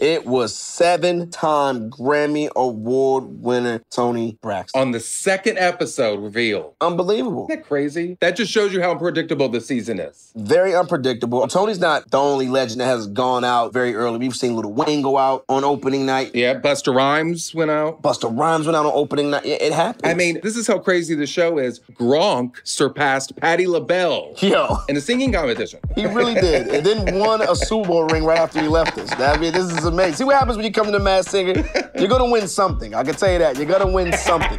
It 0.00 0.24
was 0.24 0.54
seven-time 0.56 1.90
Grammy 1.90 2.48
Award 2.56 3.42
winner 3.42 3.82
Toni 3.90 4.38
Braxton. 4.40 4.80
On 4.80 4.92
the 4.92 5.00
second 5.00 5.58
episode 5.58 6.20
revealed. 6.20 6.74
Unbelievable. 6.80 7.48
Isn't 7.50 7.60
that 7.60 7.66
crazy? 7.68 8.16
That 8.22 8.34
just 8.34 8.50
shows 8.50 8.72
you 8.72 8.80
how 8.80 8.92
unpredictable 8.92 9.50
the 9.50 9.60
season 9.60 10.00
is. 10.00 10.32
Very 10.34 10.74
unpredictable. 10.74 11.46
Toni's 11.48 11.80
not 11.80 12.10
the 12.10 12.16
only 12.18 12.48
legend 12.48 12.80
that 12.80 12.86
has 12.86 13.08
gone 13.08 13.44
out 13.44 13.74
very 13.74 13.94
early. 13.94 14.16
We've 14.16 14.34
seen 14.34 14.56
Lil 14.56 14.72
Wayne 14.72 15.02
go 15.02 15.18
out 15.18 15.44
on 15.50 15.64
opening 15.64 16.06
night. 16.06 16.34
Yeah, 16.34 16.54
Busta 16.54 16.94
Rhymes 16.94 17.54
went 17.54 17.70
out. 17.70 18.00
Busta 18.00 18.34
Rhymes 18.34 18.64
went 18.64 18.76
out 18.76 18.86
on 18.86 18.92
opening 18.94 19.28
night. 19.28 19.44
It, 19.44 19.60
it 19.60 19.72
happens. 19.74 20.10
I 20.10 20.14
mean, 20.14 20.40
this 20.42 20.56
is 20.56 20.66
how 20.66 20.78
crazy 20.78 21.14
the 21.14 21.26
show 21.26 21.58
is. 21.58 21.80
Gronk 21.92 22.56
surpassed 22.64 23.36
Patti 23.36 23.66
LaBelle 23.66 24.32
yo, 24.38 24.78
in 24.88 24.96
a 24.96 25.00
singing 25.02 25.30
competition. 25.30 25.80
he 25.94 26.06
really 26.06 26.34
did. 26.36 26.68
And 26.68 26.86
then 26.86 27.18
won 27.18 27.42
a 27.42 27.54
Super 27.54 27.88
Bowl 27.88 28.04
ring 28.06 28.24
right 28.24 28.38
after 28.38 28.62
he 28.62 28.68
left 28.68 28.96
us. 28.96 29.12
I 29.20 29.36
mean, 29.36 29.52
this 29.52 29.70
is 29.70 29.89
amazing. 29.92 30.14
See 30.14 30.24
what 30.24 30.36
happens 30.36 30.56
when 30.56 30.64
you 30.64 30.72
come 30.72 30.86
to 30.86 30.92
the 30.92 31.00
Masked 31.00 31.30
Singer? 31.30 31.64
You're 31.98 32.08
gonna 32.08 32.30
win 32.30 32.48
something. 32.48 32.94
I 32.94 33.04
can 33.04 33.14
tell 33.14 33.32
you 33.32 33.38
that. 33.38 33.56
You're 33.56 33.66
gonna 33.66 33.90
win 33.90 34.12
something. 34.12 34.58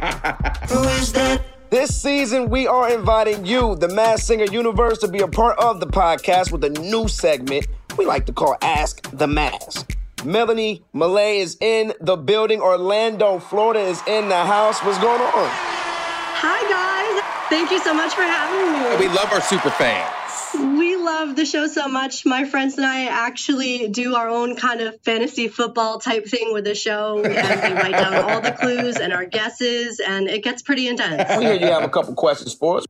Who 0.68 0.82
is 0.88 1.12
that? 1.12 1.42
This 1.70 1.94
season, 1.94 2.50
we 2.50 2.66
are 2.66 2.92
inviting 2.92 3.46
you, 3.46 3.76
the 3.76 3.88
Masked 3.88 4.26
Singer 4.26 4.44
universe, 4.44 4.98
to 4.98 5.08
be 5.08 5.20
a 5.20 5.28
part 5.28 5.58
of 5.58 5.80
the 5.80 5.86
podcast 5.86 6.52
with 6.52 6.62
a 6.64 6.70
new 6.70 7.08
segment 7.08 7.66
we 7.96 8.06
like 8.06 8.26
to 8.26 8.32
call 8.32 8.56
Ask 8.62 9.08
the 9.16 9.26
Mass. 9.26 9.84
Melanie 10.24 10.84
Malay 10.92 11.38
is 11.38 11.56
in 11.60 11.92
the 12.00 12.16
building. 12.16 12.60
Orlando, 12.60 13.38
Florida 13.38 13.80
is 13.80 14.00
in 14.06 14.28
the 14.28 14.44
house. 14.44 14.78
What's 14.84 14.98
going 14.98 15.20
on? 15.20 15.48
Hi, 16.44 16.60
guys. 16.70 17.48
Thank 17.48 17.70
you 17.70 17.80
so 17.80 17.92
much 17.92 18.14
for 18.14 18.22
having 18.22 19.00
me. 19.00 19.06
We 19.06 19.14
love 19.14 19.32
our 19.32 19.40
super 19.40 19.70
fans. 19.70 20.21
We 20.54 20.96
love 20.96 21.36
the 21.36 21.44
show 21.44 21.66
so 21.66 21.88
much. 21.88 22.26
My 22.26 22.44
friends 22.44 22.76
and 22.76 22.84
I 22.84 23.06
actually 23.06 23.88
do 23.88 24.14
our 24.14 24.28
own 24.28 24.56
kind 24.56 24.80
of 24.80 25.00
fantasy 25.02 25.48
football 25.48 25.98
type 25.98 26.26
thing 26.26 26.52
with 26.52 26.64
the 26.64 26.74
show. 26.74 27.16
We 27.16 27.28
write 27.28 27.92
down 27.92 28.14
all 28.14 28.40
the 28.40 28.52
clues 28.52 28.96
and 28.96 29.12
our 29.12 29.24
guesses, 29.24 30.00
and 30.00 30.28
it 30.28 30.42
gets 30.44 30.62
pretty 30.62 30.88
intense. 30.88 31.38
We 31.38 31.44
hear 31.44 31.54
you 31.54 31.66
have 31.66 31.84
a 31.84 31.88
couple 31.88 32.14
questions 32.14 32.54
for 32.54 32.78
us. 32.78 32.84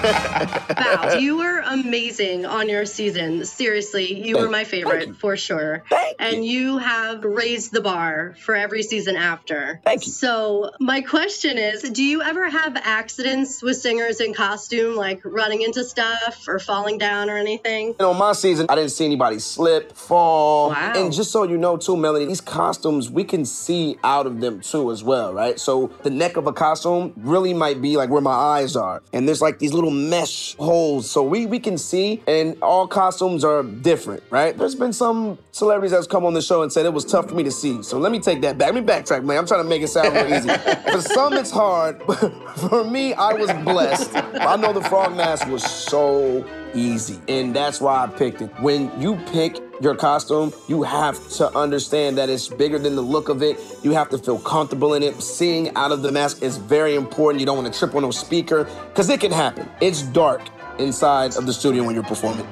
Wow, 0.00 1.18
you 1.18 1.38
were 1.38 1.62
amazing 1.66 2.46
on 2.46 2.68
your 2.68 2.86
season. 2.86 3.44
Seriously, 3.44 4.26
you 4.26 4.38
were 4.38 4.48
my 4.48 4.64
favorite 4.64 5.16
for 5.16 5.36
sure. 5.36 5.84
and 6.18 6.44
you. 6.44 6.78
have 6.78 7.24
raised 7.24 7.72
the 7.72 7.80
bar 7.80 8.34
for 8.40 8.54
every 8.54 8.82
season 8.82 9.16
after. 9.16 9.80
Thank 9.84 10.06
you. 10.06 10.12
So, 10.12 10.70
my 10.80 11.00
question 11.00 11.58
is 11.58 11.82
Do 11.82 12.02
you 12.02 12.22
ever 12.22 12.48
have 12.48 12.76
accidents 12.76 13.62
with 13.62 13.76
singers 13.76 14.20
in 14.20 14.34
costume, 14.34 14.96
like 14.96 15.20
running 15.24 15.62
into 15.62 15.84
stuff 15.84 16.46
or 16.48 16.58
falling 16.58 16.98
down 16.98 17.30
or 17.30 17.36
anything? 17.36 17.88
You 17.88 17.96
know, 17.98 18.14
my 18.14 18.32
season, 18.32 18.66
I 18.68 18.74
didn't 18.74 18.90
see 18.90 19.04
anybody 19.04 19.38
slip, 19.38 19.92
fall. 19.92 20.70
Wow. 20.70 20.92
And 20.96 21.12
just 21.12 21.30
so 21.30 21.44
you 21.44 21.58
know, 21.58 21.76
too, 21.76 21.96
Melanie, 21.96 22.26
these 22.26 22.40
costumes, 22.40 23.10
we 23.10 23.24
can 23.24 23.44
see 23.44 23.98
out 24.04 24.26
of 24.26 24.40
them 24.40 24.60
too, 24.60 24.90
as 24.90 25.02
well, 25.02 25.32
right? 25.32 25.58
So 25.58 25.88
the 26.02 26.10
neck 26.10 26.36
of 26.36 26.46
a 26.46 26.52
costume 26.52 27.12
really 27.16 27.39
might 27.54 27.80
be 27.80 27.96
like 27.96 28.10
where 28.10 28.20
my 28.20 28.32
eyes 28.32 28.76
are. 28.76 29.02
And 29.12 29.26
there's 29.26 29.40
like 29.42 29.58
these 29.58 29.72
little 29.72 29.90
mesh 29.90 30.54
holes. 30.56 31.10
So 31.10 31.22
we, 31.22 31.46
we 31.46 31.58
can 31.58 31.78
see, 31.78 32.22
and 32.26 32.56
all 32.62 32.86
costumes 32.86 33.44
are 33.44 33.62
different, 33.62 34.22
right? 34.30 34.56
There's 34.56 34.74
been 34.74 34.92
some 34.92 35.38
celebrities 35.52 35.92
that's 35.92 36.06
come 36.06 36.24
on 36.24 36.34
the 36.34 36.42
show 36.42 36.62
and 36.62 36.72
said 36.72 36.86
it 36.86 36.92
was 36.92 37.04
tough 37.04 37.28
for 37.28 37.34
me 37.34 37.42
to 37.44 37.50
see. 37.50 37.82
So 37.82 37.98
let 37.98 38.12
me 38.12 38.20
take 38.20 38.40
that 38.42 38.58
back. 38.58 38.72
Let 38.72 38.74
me 38.74 38.92
backtrack, 38.92 39.24
man. 39.24 39.38
I'm 39.38 39.46
trying 39.46 39.62
to 39.62 39.68
make 39.68 39.82
it 39.82 39.88
sound 39.88 40.14
real 40.14 40.34
easy. 40.34 40.48
for 40.92 41.00
some, 41.00 41.34
it's 41.34 41.50
hard. 41.50 42.00
But 42.10 42.58
for 42.58 42.84
me, 42.84 43.14
I 43.14 43.32
was 43.32 43.50
blessed. 43.64 44.10
I 44.14 44.56
know 44.56 44.72
the 44.72 44.82
frog 44.82 45.16
mask 45.16 45.46
was 45.46 45.62
so 45.62 46.44
easy. 46.74 47.20
And 47.28 47.54
that's 47.54 47.80
why 47.80 48.02
I 48.02 48.06
picked 48.08 48.42
it. 48.42 48.50
When 48.60 48.90
you 49.00 49.16
pick 49.26 49.56
your 49.80 49.94
costume, 49.94 50.52
you 50.68 50.82
have 50.82 51.28
to 51.30 51.48
understand 51.56 52.18
that 52.18 52.28
it's 52.28 52.48
bigger 52.48 52.78
than 52.78 52.96
the 52.96 53.02
look 53.02 53.28
of 53.28 53.42
it. 53.42 53.58
You 53.82 53.92
have 53.92 54.08
to 54.10 54.18
feel 54.18 54.38
comfortable 54.38 54.94
in 54.94 55.02
it. 55.02 55.20
Seeing 55.22 55.74
out 55.74 55.90
of 55.90 56.02
the 56.02 56.12
mask 56.12 56.42
is 56.42 56.58
very 56.58 56.94
important. 56.94 57.40
You 57.40 57.46
don't 57.46 57.56
want 57.56 57.72
to 57.72 57.78
trip 57.78 57.94
on 57.94 58.02
no 58.02 58.10
speaker 58.10 58.64
because 58.88 59.08
it 59.08 59.20
can 59.20 59.32
happen. 59.32 59.68
It's 59.80 60.02
dark 60.02 60.42
inside 60.78 61.36
of 61.36 61.46
the 61.46 61.52
studio 61.52 61.84
when 61.84 61.94
you're 61.94 62.04
performing. 62.04 62.46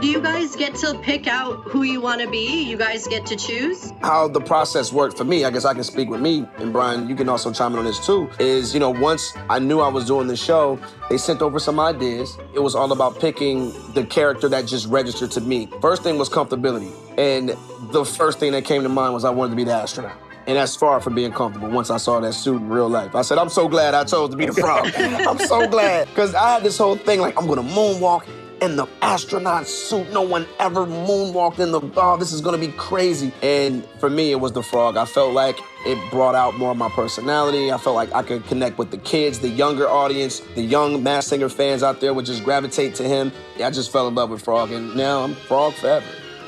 Do 0.00 0.08
you 0.08 0.20
guys 0.20 0.56
get 0.56 0.74
to 0.76 0.98
pick 0.98 1.28
out 1.28 1.62
who 1.62 1.84
you 1.84 2.00
want 2.00 2.20
to 2.20 2.28
be? 2.28 2.62
You 2.64 2.76
guys 2.76 3.06
get 3.06 3.24
to 3.26 3.36
choose? 3.36 3.92
how 4.02 4.28
the 4.28 4.40
process 4.40 4.92
worked 4.92 5.16
for 5.16 5.24
me, 5.24 5.44
I 5.44 5.50
guess 5.50 5.64
I 5.64 5.72
can 5.72 5.84
speak 5.84 6.10
with 6.10 6.20
me, 6.20 6.46
and 6.58 6.72
Brian, 6.72 7.08
you 7.08 7.14
can 7.14 7.28
also 7.28 7.52
chime 7.52 7.72
in 7.72 7.78
on 7.78 7.84
this 7.84 8.04
too, 8.04 8.28
is, 8.38 8.74
you 8.74 8.80
know, 8.80 8.90
once 8.90 9.34
I 9.48 9.58
knew 9.58 9.80
I 9.80 9.88
was 9.88 10.04
doing 10.04 10.26
the 10.26 10.36
show, 10.36 10.78
they 11.08 11.16
sent 11.16 11.40
over 11.40 11.58
some 11.58 11.80
ideas. 11.80 12.36
It 12.54 12.58
was 12.58 12.74
all 12.74 12.92
about 12.92 13.18
picking 13.20 13.72
the 13.94 14.04
character 14.04 14.48
that 14.48 14.66
just 14.66 14.88
registered 14.88 15.30
to 15.32 15.40
me. 15.40 15.68
First 15.80 16.02
thing 16.02 16.18
was 16.18 16.28
comfortability. 16.28 16.92
And 17.16 17.50
the 17.92 18.04
first 18.04 18.40
thing 18.40 18.52
that 18.52 18.64
came 18.64 18.82
to 18.82 18.88
mind 18.88 19.14
was 19.14 19.24
I 19.24 19.30
wanted 19.30 19.50
to 19.50 19.56
be 19.56 19.64
the 19.64 19.74
astronaut. 19.74 20.18
And 20.46 20.58
that's 20.58 20.76
far 20.76 21.00
from 21.00 21.14
being 21.14 21.32
comfortable 21.32 21.70
once 21.70 21.88
I 21.90 21.96
saw 21.96 22.20
that 22.20 22.34
suit 22.34 22.60
in 22.60 22.68
real 22.68 22.88
life. 22.88 23.14
I 23.14 23.22
said, 23.22 23.38
I'm 23.38 23.48
so 23.48 23.68
glad 23.68 23.94
I 23.94 24.04
chose 24.04 24.28
to 24.30 24.36
be 24.36 24.46
the 24.46 24.52
frog. 24.52 24.90
I'm 24.96 25.38
so 25.38 25.66
glad. 25.66 26.08
Because 26.08 26.34
I 26.34 26.54
had 26.54 26.62
this 26.62 26.76
whole 26.76 26.96
thing 26.96 27.20
like, 27.20 27.38
I'm 27.40 27.46
going 27.46 27.66
to 27.66 27.74
moonwalk 27.74 28.26
in 28.64 28.76
the 28.76 28.86
astronaut 29.02 29.66
suit. 29.66 30.10
No 30.10 30.22
one 30.22 30.46
ever 30.58 30.86
moonwalked 30.86 31.58
in 31.58 31.70
the, 31.70 31.80
oh, 31.96 32.16
this 32.16 32.32
is 32.32 32.40
gonna 32.40 32.58
be 32.58 32.72
crazy. 32.72 33.32
And 33.42 33.84
for 34.00 34.08
me, 34.08 34.32
it 34.32 34.40
was 34.40 34.52
the 34.52 34.62
frog. 34.62 34.96
I 34.96 35.04
felt 35.04 35.34
like 35.34 35.58
it 35.84 35.98
brought 36.10 36.34
out 36.34 36.56
more 36.56 36.70
of 36.70 36.78
my 36.78 36.88
personality. 36.88 37.70
I 37.70 37.76
felt 37.76 37.94
like 37.94 38.12
I 38.14 38.22
could 38.22 38.46
connect 38.46 38.78
with 38.78 38.90
the 38.90 38.98
kids, 38.98 39.38
the 39.38 39.50
younger 39.50 39.86
audience, 39.88 40.40
the 40.54 40.62
young 40.62 41.02
Mass 41.02 41.26
Singer 41.26 41.50
fans 41.50 41.82
out 41.82 42.00
there 42.00 42.14
would 42.14 42.24
just 42.24 42.42
gravitate 42.42 42.94
to 42.96 43.04
him. 43.04 43.30
I 43.62 43.70
just 43.70 43.92
fell 43.92 44.08
in 44.08 44.14
love 44.14 44.30
with 44.30 44.42
Frog, 44.42 44.72
and 44.72 44.96
now 44.96 45.22
I'm 45.22 45.34
Frog 45.34 45.74
forever. 45.74 46.06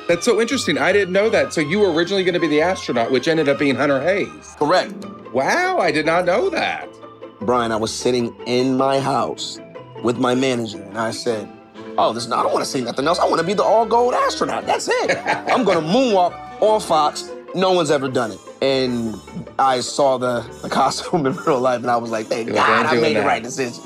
That's 0.09 0.25
so 0.25 0.41
interesting. 0.41 0.79
I 0.79 0.93
didn't 0.93 1.13
know 1.13 1.29
that. 1.29 1.53
So 1.53 1.61
you 1.61 1.81
were 1.81 1.93
originally 1.93 2.25
going 2.25 2.35
to 2.35 2.41
be 2.41 2.47
the 2.49 2.63
astronaut, 2.63 3.11
which 3.11 3.29
ended 3.29 3.49
up 3.49 3.59
being 3.59 3.75
Hunter 3.75 4.01
Hayes. 4.01 4.55
Correct. 4.57 5.05
Wow, 5.33 5.79
I 5.79 5.91
did 5.91 6.07
not 6.07 6.25
know 6.25 6.49
that. 6.49 6.89
Brian, 7.41 7.73
I 7.73 7.77
was 7.77 7.93
sitting 7.93 8.35
in 8.47 8.77
my 8.77 9.01
house 9.01 9.59
with 10.03 10.17
my 10.17 10.35
manager, 10.35 10.81
and 10.81 10.97
I 10.97 11.11
said, 11.11 11.51
Oh, 11.99 12.13
this, 12.13 12.31
I 12.31 12.43
don't 12.43 12.53
want 12.53 12.65
to 12.65 12.71
see 12.71 12.81
nothing 12.83 13.07
else. 13.07 13.19
I 13.19 13.25
want 13.27 13.41
to 13.41 13.47
be 13.47 13.55
the 13.55 13.63
all 13.65 13.87
gold 13.87 14.15
astronaut. 14.15 14.67
That's 14.67 14.89
it. 14.89 15.17
I'm 15.27 15.65
going 15.65 15.79
to 15.81 15.85
moonwalk 15.87 16.61
on 16.61 16.81
Fox. 16.81 17.31
No 17.55 17.73
one's 17.73 17.91
ever 17.91 18.09
done 18.09 18.33
it. 18.33 18.39
And 18.61 19.19
I 19.59 19.81
saw 19.81 20.19
the, 20.19 20.41
the 20.63 20.69
costume 20.71 21.27
in 21.27 21.35
real 21.37 21.61
life, 21.61 21.81
and 21.81 21.91
I 21.91 21.97
was 21.97 22.11
like, 22.11 22.27
thank 22.27 22.49
Yeah, 22.49 22.55
God 22.55 22.87
I 22.87 23.01
made 23.01 23.17
that. 23.17 23.21
the 23.23 23.27
right 23.27 23.43
decision. 23.43 23.83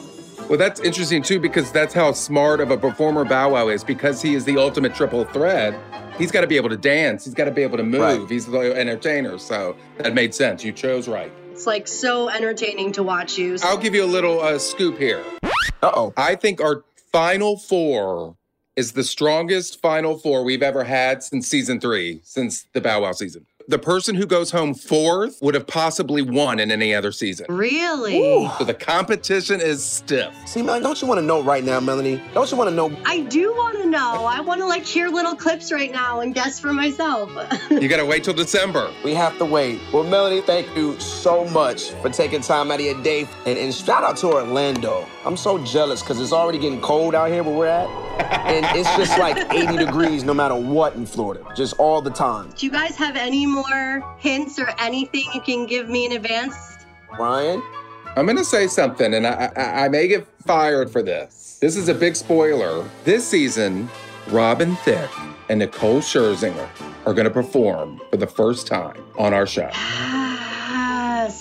Well, 0.48 0.58
that's 0.58 0.80
interesting 0.80 1.22
too, 1.22 1.38
because 1.38 1.70
that's 1.70 1.94
how 1.94 2.10
smart 2.10 2.60
of 2.60 2.72
a 2.72 2.76
performer 2.76 3.24
Bow 3.24 3.50
Wow 3.50 3.68
is. 3.68 3.84
Because 3.84 4.20
he 4.20 4.34
is 4.34 4.44
the 4.44 4.56
ultimate 4.58 4.92
triple 4.96 5.24
threat, 5.26 5.78
he's 6.18 6.32
got 6.32 6.40
to 6.40 6.48
be 6.48 6.56
able 6.56 6.70
to 6.70 6.76
dance, 6.76 7.24
he's 7.24 7.34
got 7.34 7.44
to 7.44 7.52
be 7.52 7.62
able 7.62 7.76
to 7.76 7.84
move, 7.84 8.00
Right. 8.00 8.28
he's 8.28 8.46
the 8.46 8.58
entertainer. 8.76 9.38
So 9.38 9.76
that 9.98 10.12
made 10.14 10.34
sense. 10.34 10.64
You 10.64 10.72
chose 10.72 11.06
right. 11.06 11.30
It's 11.52 11.66
like 11.68 11.86
so 11.86 12.28
entertaining 12.28 12.90
to 12.92 13.04
watch 13.04 13.38
you. 13.38 13.56
I'll 13.62 13.76
give 13.78 13.94
you 13.94 14.02
a 14.02 14.06
little 14.06 14.40
uh, 14.40 14.58
scoop 14.58 14.98
here. 14.98 15.22
Uh 15.82 15.92
oh. 15.94 16.12
I 16.16 16.34
think 16.34 16.60
our 16.60 16.82
final 17.12 17.56
four 17.56 18.36
is 18.76 18.92
the 18.92 19.04
strongest 19.04 19.80
final 19.82 20.16
four 20.18 20.44
we've 20.44 20.62
ever 20.62 20.84
had 20.84 21.22
since 21.22 21.48
season 21.48 21.80
three, 21.80 22.20
since 22.24 22.66
the 22.72 22.80
Bow 22.80 23.02
Wow 23.02 23.12
season. 23.12 23.46
The 23.68 23.78
person 23.78 24.16
who 24.16 24.26
goes 24.26 24.50
home 24.50 24.74
fourth 24.74 25.38
would 25.42 25.54
have 25.54 25.66
possibly 25.66 26.22
won 26.22 26.58
in 26.58 26.72
any 26.72 26.92
other 26.92 27.12
season. 27.12 27.46
Really? 27.48 28.48
So 28.58 28.64
the 28.64 28.74
competition 28.74 29.60
is 29.60 29.84
stiff. 29.84 30.34
See, 30.44 30.60
man, 30.60 30.82
don't 30.82 31.00
you 31.00 31.06
want 31.06 31.18
to 31.18 31.24
know 31.24 31.40
right 31.40 31.62
now, 31.62 31.78
Melanie? 31.78 32.20
Don't 32.34 32.50
you 32.50 32.56
want 32.56 32.68
to 32.68 32.74
know? 32.74 32.96
I 33.04 33.20
do 33.20 33.52
want 33.52 33.76
to 33.80 33.88
know. 33.88 34.24
I 34.24 34.40
want 34.40 34.60
to 34.60 34.66
like 34.66 34.84
hear 34.84 35.08
little 35.08 35.36
clips 35.36 35.70
right 35.70 35.92
now 35.92 36.18
and 36.18 36.34
guess 36.34 36.58
for 36.58 36.72
myself. 36.72 37.30
You 37.70 37.86
got 37.86 37.98
to 37.98 38.06
wait 38.06 38.24
till 38.24 38.34
December. 38.34 38.90
We 39.04 39.14
have 39.14 39.38
to 39.38 39.44
wait. 39.44 39.80
Well, 39.92 40.04
Melanie, 40.04 40.40
thank 40.40 40.74
you 40.76 40.98
so 40.98 41.44
much 41.46 41.90
for 42.02 42.08
taking 42.10 42.40
time 42.40 42.70
out 42.70 42.80
of 42.80 42.86
your 42.86 43.00
day. 43.02 43.26
And, 43.46 43.58
and 43.58 43.72
shout 43.74 44.02
out 44.04 44.16
to 44.18 44.28
Orlando. 44.32 45.06
I'm 45.24 45.36
so 45.36 45.58
jealous 45.64 46.00
because 46.02 46.18
it's 46.18 46.32
already 46.32 46.58
getting 46.58 46.80
cold 46.80 47.14
out 47.14 47.30
here 47.30 47.42
where 47.42 47.54
we're 47.54 47.66
at. 47.66 47.88
And 48.46 48.64
it's 48.76 48.88
just 48.96 49.18
like 49.18 49.36
80 49.52 49.76
degrees 49.76 50.24
no 50.24 50.32
matter 50.32 50.54
what 50.54 50.94
in 50.94 51.04
Florida, 51.04 51.44
just 51.54 51.74
all 51.78 52.00
the 52.00 52.10
time. 52.10 52.52
do 52.56 52.64
you 52.64 52.72
guys 52.72 52.96
have 52.96 53.16
any 53.16 53.44
more 53.44 54.02
hints 54.18 54.58
or 54.58 54.70
anything 54.78 55.24
you 55.34 55.42
can 55.42 55.66
give 55.66 55.88
me 55.90 56.06
in 56.06 56.12
advance? 56.12 56.56
Ryan? 57.18 57.62
I'm 58.16 58.24
going 58.24 58.38
to 58.38 58.44
say 58.44 58.66
something, 58.66 59.14
and 59.14 59.26
I, 59.26 59.52
I, 59.56 59.84
I 59.84 59.88
may 59.88 60.08
get 60.08 60.26
fired 60.46 60.90
for 60.90 61.02
this. 61.02 61.58
This 61.60 61.76
is 61.76 61.88
a 61.88 61.94
big 61.94 62.16
spoiler. 62.16 62.88
This 63.04 63.26
season, 63.26 63.88
Robin 64.28 64.74
Thicke 64.76 65.10
and 65.48 65.58
Nicole 65.58 66.00
Scherzinger 66.00 66.68
are 67.06 67.14
going 67.14 67.26
to 67.26 67.30
perform 67.30 68.00
for 68.10 68.16
the 68.16 68.26
first 68.26 68.66
time 68.66 69.00
on 69.18 69.34
our 69.34 69.46
show. 69.46 69.70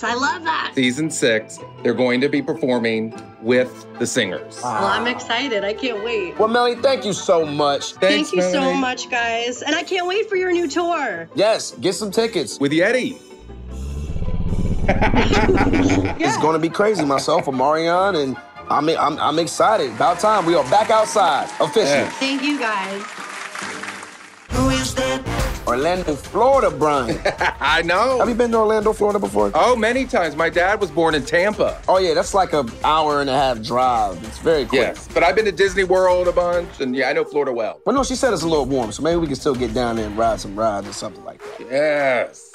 Yes, 0.02 0.10
I 0.10 0.14
love 0.14 0.44
that. 0.44 0.72
Season 0.74 1.10
six, 1.10 1.58
they're 1.82 1.94
going 1.94 2.20
to 2.22 2.28
be 2.28 2.40
performing 2.40 3.14
with 3.42 3.86
the 3.98 4.06
singers. 4.06 4.60
Ah. 4.64 4.80
Well, 4.80 4.88
I'm 4.88 5.06
excited. 5.06 5.62
I 5.64 5.74
can't 5.74 6.02
wait. 6.02 6.38
Well, 6.38 6.48
Melanie, 6.48 6.80
thank 6.80 7.04
you 7.04 7.12
so 7.12 7.44
much. 7.44 7.94
Thank 7.94 8.32
you 8.32 8.40
so 8.40 8.72
much, 8.72 9.10
guys. 9.10 9.62
And 9.62 9.74
I 9.74 9.82
can't 9.82 10.06
wait 10.06 10.28
for 10.28 10.36
your 10.36 10.52
new 10.52 10.68
tour. 10.68 11.28
Yes, 11.34 11.72
get 11.72 11.94
some 11.94 12.10
tickets. 12.10 12.58
With 12.58 12.72
Yeti. 12.72 13.20
It's 16.22 16.36
going 16.38 16.54
to 16.54 16.58
be 16.58 16.68
crazy, 16.68 17.04
myself, 17.04 17.46
and 17.48 17.56
Marion, 17.56 18.16
and 18.16 18.36
I'm, 18.68 18.88
I'm, 18.88 19.18
I'm 19.18 19.38
excited. 19.38 19.90
About 19.92 20.18
time. 20.18 20.44
We 20.44 20.54
are 20.54 20.68
back 20.70 20.90
outside, 20.90 21.48
officially. 21.60 22.08
Thank 22.18 22.42
you, 22.42 22.58
guys. 22.58 23.02
Who 24.50 24.70
is 24.70 24.94
that? 24.94 25.29
Orlando, 25.70 26.16
Florida, 26.16 26.68
Brian. 26.68 27.16
I 27.60 27.82
know. 27.82 28.18
Have 28.18 28.28
you 28.28 28.34
been 28.34 28.50
to 28.50 28.58
Orlando, 28.58 28.92
Florida 28.92 29.20
before? 29.20 29.52
Oh, 29.54 29.76
many 29.76 30.04
times. 30.04 30.34
My 30.34 30.50
dad 30.50 30.80
was 30.80 30.90
born 30.90 31.14
in 31.14 31.24
Tampa. 31.24 31.80
Oh, 31.86 31.98
yeah, 31.98 32.12
that's 32.12 32.34
like 32.34 32.52
an 32.52 32.68
hour 32.82 33.20
and 33.20 33.30
a 33.30 33.32
half 33.32 33.62
drive. 33.62 34.20
It's 34.24 34.38
very 34.38 34.64
quick. 34.64 34.80
Yes, 34.80 35.06
but 35.14 35.22
I've 35.22 35.36
been 35.36 35.44
to 35.44 35.52
Disney 35.52 35.84
World 35.84 36.26
a 36.26 36.32
bunch, 36.32 36.80
and 36.80 36.96
yeah, 36.96 37.08
I 37.08 37.12
know 37.12 37.22
Florida 37.22 37.52
well. 37.52 37.80
Well, 37.86 37.94
no, 37.94 38.02
she 38.02 38.16
said 38.16 38.32
it's 38.32 38.42
a 38.42 38.48
little 38.48 38.66
warm, 38.66 38.90
so 38.90 39.04
maybe 39.04 39.18
we 39.18 39.28
can 39.28 39.36
still 39.36 39.54
get 39.54 39.72
down 39.72 39.94
there 39.94 40.06
and 40.06 40.18
ride 40.18 40.40
some 40.40 40.58
rides 40.58 40.88
or 40.88 40.92
something 40.92 41.24
like 41.24 41.40
that. 41.40 41.60
Yes. 41.70 42.52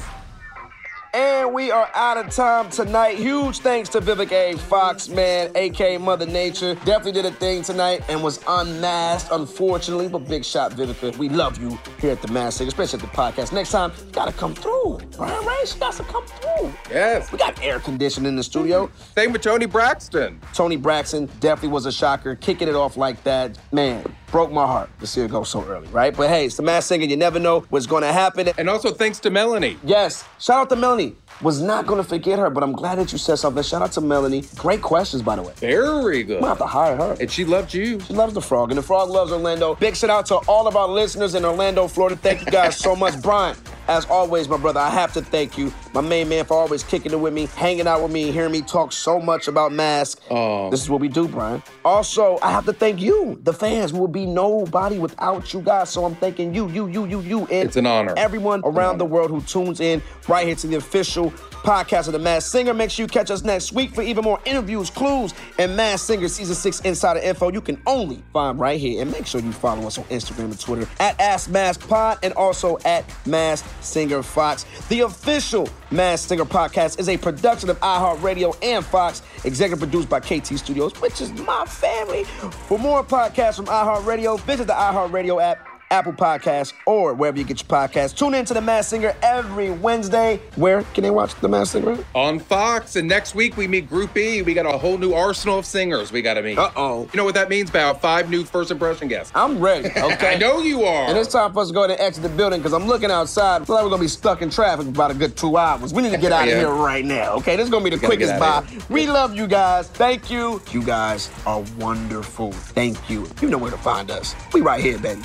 And 1.16 1.54
we 1.54 1.72
are 1.72 1.90
out 1.94 2.18
of 2.18 2.30
time 2.30 2.70
tonight. 2.70 3.18
Huge 3.18 3.60
thanks 3.60 3.88
to 3.92 4.02
Vivica 4.02 4.54
A. 4.54 4.58
Fox, 4.58 5.08
man, 5.08 5.50
aka 5.56 5.98
Mother 5.98 6.26
Nature. 6.26 6.76
Definitely 6.84 7.14
did 7.14 7.26
a 7.26 7.32
thing 7.32 7.64
tonight 7.64 8.04
and 8.10 8.22
was 8.22 8.44
unmasked, 8.46 9.32
unfortunately. 9.32 10.10
But 10.10 10.28
big 10.28 10.44
shot, 10.44 10.74
Vivica. 10.74 11.16
We 11.18 11.30
love 11.30 11.58
you 11.58 11.80
here 12.02 12.12
at 12.12 12.22
the 12.22 12.52
Singer, 12.52 12.68
especially 12.68 13.00
at 13.00 13.06
the 13.06 13.16
podcast. 13.16 13.54
Next 13.54 13.72
time, 13.72 13.94
you 13.98 14.12
gotta 14.12 14.34
come 14.34 14.54
through. 14.54 15.00
Brian 15.16 15.46
Ray, 15.46 15.56
she 15.66 15.80
got 15.80 15.94
to 15.94 16.04
come 16.04 16.26
through. 16.26 16.74
Yes. 16.90 17.32
We 17.32 17.38
got 17.38 17.64
air 17.64 17.80
conditioning 17.80 18.28
in 18.28 18.36
the 18.36 18.44
studio. 18.44 18.92
Same 19.16 19.32
with 19.32 19.42
Toni 19.42 19.68
Braxton. 19.68 20.42
Toni 20.54 20.76
Braxton 20.76 21.28
definitely 21.40 21.70
was 21.70 21.86
a 21.86 21.94
shocker. 21.94 22.36
Kicking 22.36 22.68
it 22.68 22.76
off 22.76 22.98
like 22.98 23.24
that, 23.24 23.58
man, 23.72 24.04
broke 24.36 24.52
my 24.52 24.68
heart 24.68 24.90
to 25.00 25.08
see 25.08 25.22
it 25.22 25.32
go 25.32 25.46
so 25.46 25.64
early, 25.64 25.88
right? 25.88 26.14
But 26.14 26.28
hey, 26.28 26.46
it's 26.46 26.58
the 26.58 26.62
Masked 26.62 26.90
Singer. 26.90 27.06
You 27.06 27.16
never 27.16 27.40
know 27.40 27.62
what's 27.70 27.86
gonna 27.86 28.12
happen. 28.12 28.50
And 28.58 28.70
also 28.70 28.92
thanks 28.92 29.18
to 29.20 29.30
Melanie. 29.30 29.78
Yes. 29.82 30.26
Shout 30.42 30.58
out 30.58 30.70
to 30.72 30.76
Melanie. 30.76 31.16
Was 31.42 31.62
not 31.62 31.88
gonna 31.88 32.04
forget 32.04 32.38
her, 32.38 32.50
but 32.50 32.62
I'm 32.62 32.74
glad 32.74 32.98
that 32.98 33.14
you 33.14 33.18
said 33.18 33.38
something. 33.38 33.64
Shout 33.64 33.82
out 33.82 33.94
to 33.94 34.02
Melanie. 34.02 34.44
Great 34.58 34.82
questions, 34.82 35.24
by 35.24 35.38
the 35.38 35.42
way. 35.42 35.54
Very 35.56 36.24
good. 36.24 36.36
I'm 36.36 36.42
gonna 36.42 36.50
have 36.50 36.58
to 36.58 36.66
hire 36.66 36.98
her. 36.98 37.16
And 37.18 37.32
she 37.32 37.46
loved 37.46 37.74
you. 37.74 38.02
She 38.02 38.14
loves 38.14 38.34
the 38.34 38.42
frog, 38.42 38.72
and 38.72 38.78
the 38.78 38.82
frog 38.84 39.10
loves 39.10 39.32
Orlando. 39.32 39.76
Big 39.76 39.96
shout 39.96 40.10
out 40.10 40.26
to 40.26 40.36
all 40.50 40.68
of 40.68 40.76
our 40.76 40.90
listeners 40.90 41.34
in 41.34 41.46
Orlando, 41.46 41.88
Florida. 41.88 42.18
Thank 42.18 42.42
you 42.42 42.52
guys 42.52 42.76
so 42.76 42.94
much. 42.94 43.22
Brian, 43.22 43.56
as 43.88 44.06
always, 44.06 44.48
my 44.48 44.58
brother, 44.58 44.80
I 44.80 44.90
have 44.90 45.14
to 45.14 45.22
thank 45.22 45.58
you, 45.58 45.74
my 45.94 46.02
main 46.02 46.30
man, 46.30 46.46
for 46.46 46.56
always 46.58 46.84
kicking 46.84 47.12
it 47.12 47.20
with 47.20 47.34
me, 47.34 47.48
hanging 47.56 47.88
out 47.88 48.02
with 48.02 48.12
me, 48.12 48.32
hearing 48.32 48.52
me 48.52 48.62
talk 48.62 48.92
so 48.92 49.20
much 49.20 49.48
about 49.48 49.72
mask. 49.72 50.22
Oh. 50.30 50.66
Um. 50.66 50.72
This 50.72 50.82
is 50.82 50.90
what 50.90 51.02
we 51.02 51.08
do, 51.08 51.28
Brian. 51.28 51.62
Also, 51.84 52.38
I 52.42 52.52
have 52.52 52.66
to 52.66 52.74
thank 52.74 53.00
you, 53.02 53.40
the 53.44 53.54
fans. 53.54 53.94
We 53.94 54.00
would 54.00 54.12
be 54.12 54.26
nobody 54.26 54.98
without 55.00 55.54
you 55.54 55.62
guys. 55.62 55.90
So 55.90 56.06
I'm 56.06 56.16
thanking 56.16 56.54
you, 56.54 56.70
you, 56.70 56.88
you, 56.88 57.06
you, 57.06 57.20
you, 57.22 57.40
and 57.42 57.52
It's 57.68 57.76
an 57.78 57.86
honor. 57.86 58.14
everyone 58.18 58.62
around 58.66 58.98
the 58.98 59.06
world 59.06 59.30
who 59.32 59.42
tunes 59.42 59.80
in 59.80 60.02
right 60.28 60.46
here 60.46 60.56
to 60.56 60.68
the 60.68 60.76
official 60.78 61.32
podcast 61.32 62.08
of 62.08 62.14
the 62.14 62.20
Masked 62.20 62.52
Singer. 62.52 62.74
Make 62.74 62.92
sure 62.92 63.04
you 63.04 63.08
catch 63.08 63.32
us 63.32 63.44
next 63.44 63.72
week 63.72 63.94
for 63.96 64.02
even 64.02 64.24
more 64.24 64.40
interviews, 64.46 64.90
clues, 64.90 65.34
and 65.58 65.76
Masked 65.76 66.08
Singer 66.08 66.28
Season 66.28 66.56
6 66.56 66.82
Insider 66.82 67.20
Info 67.22 67.52
you 67.52 67.62
can 67.62 67.82
only 67.88 68.24
find 68.34 68.60
right 68.60 68.80
here. 68.80 69.02
And 69.02 69.12
make 69.12 69.26
sure 69.26 69.42
you 69.42 69.52
follow 69.52 69.86
us 69.88 69.98
on 69.98 70.04
Instagram 70.06 70.46
and 70.46 70.60
Twitter 70.60 70.88
at 71.00 71.18
AskMaskPod 71.20 72.20
and 72.24 72.34
also 72.34 72.78
at 72.86 73.06
Mass 73.26 73.64
Singer 73.86 74.24
Fox. 74.24 74.66
The 74.90 75.02
official 75.02 75.70
Masked 75.92 76.30
Singer 76.30 76.46
podcast 76.46 77.00
is 77.00 77.10
a 77.10 77.18
production 77.18 77.70
of 77.70 77.80
iHeartRadio 77.80 78.58
and 78.62 78.86
Fox, 78.86 79.22
executive 79.44 79.80
produced 79.80 80.10
by 80.10 80.20
KT 80.20 80.58
Studios, 80.58 80.94
which 81.02 81.22
is 81.22 81.32
my 81.34 81.66
family. 81.66 82.24
For 82.68 82.80
more 82.80 83.04
podcasts 83.04 83.56
from 83.58 83.66
iHeartRadio, 83.66 84.40
visit 84.42 84.68
the 84.68 84.74
iHeartRadio 84.74 85.42
app. 85.42 85.75
Apple 85.92 86.14
Podcasts, 86.14 86.74
or 86.86 87.14
wherever 87.14 87.38
you 87.38 87.44
get 87.44 87.62
your 87.62 87.68
podcasts. 87.68 88.16
Tune 88.18 88.34
in 88.34 88.46
to 88.46 88.54
The 88.54 88.62
Masked 88.62 88.90
Singer 88.90 89.16
every 89.22 89.72
Wednesday. 89.72 90.42
Where 90.56 90.82
can 90.94 91.04
they 91.04 91.10
watch 91.12 91.36
The 91.36 91.48
Masked 91.48 91.74
Singer? 91.74 91.98
On 92.14 92.40
Fox. 92.40 92.96
And 92.96 93.08
next 93.08 93.36
week 93.36 93.56
we 93.58 93.68
meet 93.68 93.88
Group 93.88 94.18
E. 94.18 94.42
We 94.42 94.54
got 94.54 94.66
a 94.66 94.78
whole 94.78 94.98
new 94.98 95.14
arsenal 95.14 95.60
of 95.60 95.66
singers 95.66 96.12
we 96.12 96.22
got 96.22 96.36
to 96.36 96.42
meet. 96.42 96.58
Uh 96.58 96.72
oh. 96.76 97.04
You 97.14 97.18
know 97.18 97.24
what 97.26 97.36
that 97.36 97.50
means, 97.50 97.70
about 97.70 98.02
Five 98.02 98.30
new 98.30 98.44
first 98.44 98.72
impression 98.72 99.08
guests. 99.08 99.32
I'm 99.36 99.60
ready, 99.60 99.88
okay? 99.98 100.36
I 100.36 100.38
know 100.38 100.60
you 100.60 100.84
are. 100.84 101.08
And 101.08 101.18
it's 101.18 101.32
time 101.32 101.54
for 101.54 101.60
us 101.62 101.68
to 101.70 101.74
go 101.74 101.84
ahead 101.84 101.92
and 101.98 102.00
exit 102.02 102.24
the 102.24 102.30
building 102.30 102.60
because 102.60 102.74
I'm 102.74 102.88
looking 102.88 103.12
outside. 103.12 103.62
I 103.62 103.66
feel 103.66 103.76
like 103.76 103.84
we're 103.84 103.90
gonna 103.92 104.02
be 104.02 104.08
stuck 104.08 104.42
in 104.42 104.50
traffic 104.50 104.86
for 104.86 104.90
about 104.92 105.12
a 105.12 105.16
good 105.16 105.36
two 105.38 105.56
hours. 105.58 105.94
We 105.94 106.02
need 106.02 106.12
to 106.12 106.18
get 106.18 106.32
out 106.34 106.48
Yeah. 106.48 106.54
of 106.56 106.60
here 106.60 106.70
right 106.74 107.06
now, 107.06 107.34
okay? 107.36 107.56
This 107.56 107.66
is 107.66 107.70
gonna 107.70 107.84
be 107.84 107.90
the 107.92 107.96
gotta 107.98 108.08
quickest 108.08 108.34
get 108.34 108.40
buy. 108.40 108.48
out 108.48 108.64
of 108.72 108.90
We 108.90 109.08
love 109.08 109.36
you 109.36 109.48
guys. 109.48 109.88
Thank 109.88 110.30
you. 110.30 110.62
You 110.72 110.84
guys 110.84 111.30
are 111.46 111.64
wonderful. 111.80 112.52
Thank 112.52 113.10
you. 113.10 113.28
You 113.42 113.50
know 113.50 113.58
where 113.58 113.72
to 113.72 113.78
find 113.78 114.10
us. 114.12 114.36
We 114.54 114.62
right 114.62 114.84
here, 114.84 114.98
baby. 115.00 115.22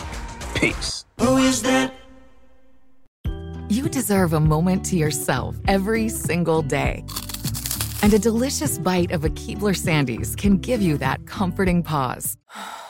Peace. 0.61 1.07
Who 1.19 1.39
is 1.39 1.63
that? 1.63 1.95
You 3.71 3.89
deserve 3.89 4.35
a 4.35 4.41
moment 4.41 4.85
to 4.87 4.97
yourself 4.97 5.57
every 5.67 6.11
single 6.11 6.61
day. 6.61 7.03
And 8.03 8.13
a 8.13 8.19
delicious 8.19 8.77
bite 8.77 9.11
of 9.11 9.25
a 9.25 9.31
Keebler 9.31 9.75
Sandies 9.75 10.37
can 10.37 10.59
give 10.59 10.83
you 10.83 10.99
that 10.99 11.27
comforting 11.27 11.83
pause. 11.83 12.37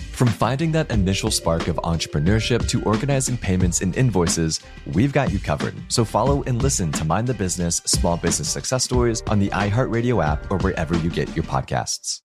From 0.21 0.29
finding 0.29 0.71
that 0.73 0.91
initial 0.91 1.31
spark 1.31 1.67
of 1.67 1.77
entrepreneurship 1.77 2.69
to 2.69 2.83
organizing 2.83 3.37
payments 3.37 3.81
and 3.81 3.97
invoices, 3.97 4.59
we've 4.93 5.11
got 5.11 5.31
you 5.31 5.39
covered. 5.39 5.73
So 5.87 6.05
follow 6.05 6.43
and 6.43 6.61
listen 6.61 6.91
to 6.91 7.03
Mind 7.03 7.25
the 7.25 7.33
Business 7.33 7.77
Small 7.85 8.17
Business 8.17 8.47
Success 8.47 8.83
Stories 8.83 9.23
on 9.23 9.39
the 9.39 9.49
iHeartRadio 9.49 10.23
app 10.23 10.51
or 10.51 10.59
wherever 10.59 10.95
you 10.95 11.09
get 11.09 11.35
your 11.35 11.45
podcasts. 11.45 12.21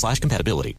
slash 0.00 0.20
compatibility. 0.20 0.76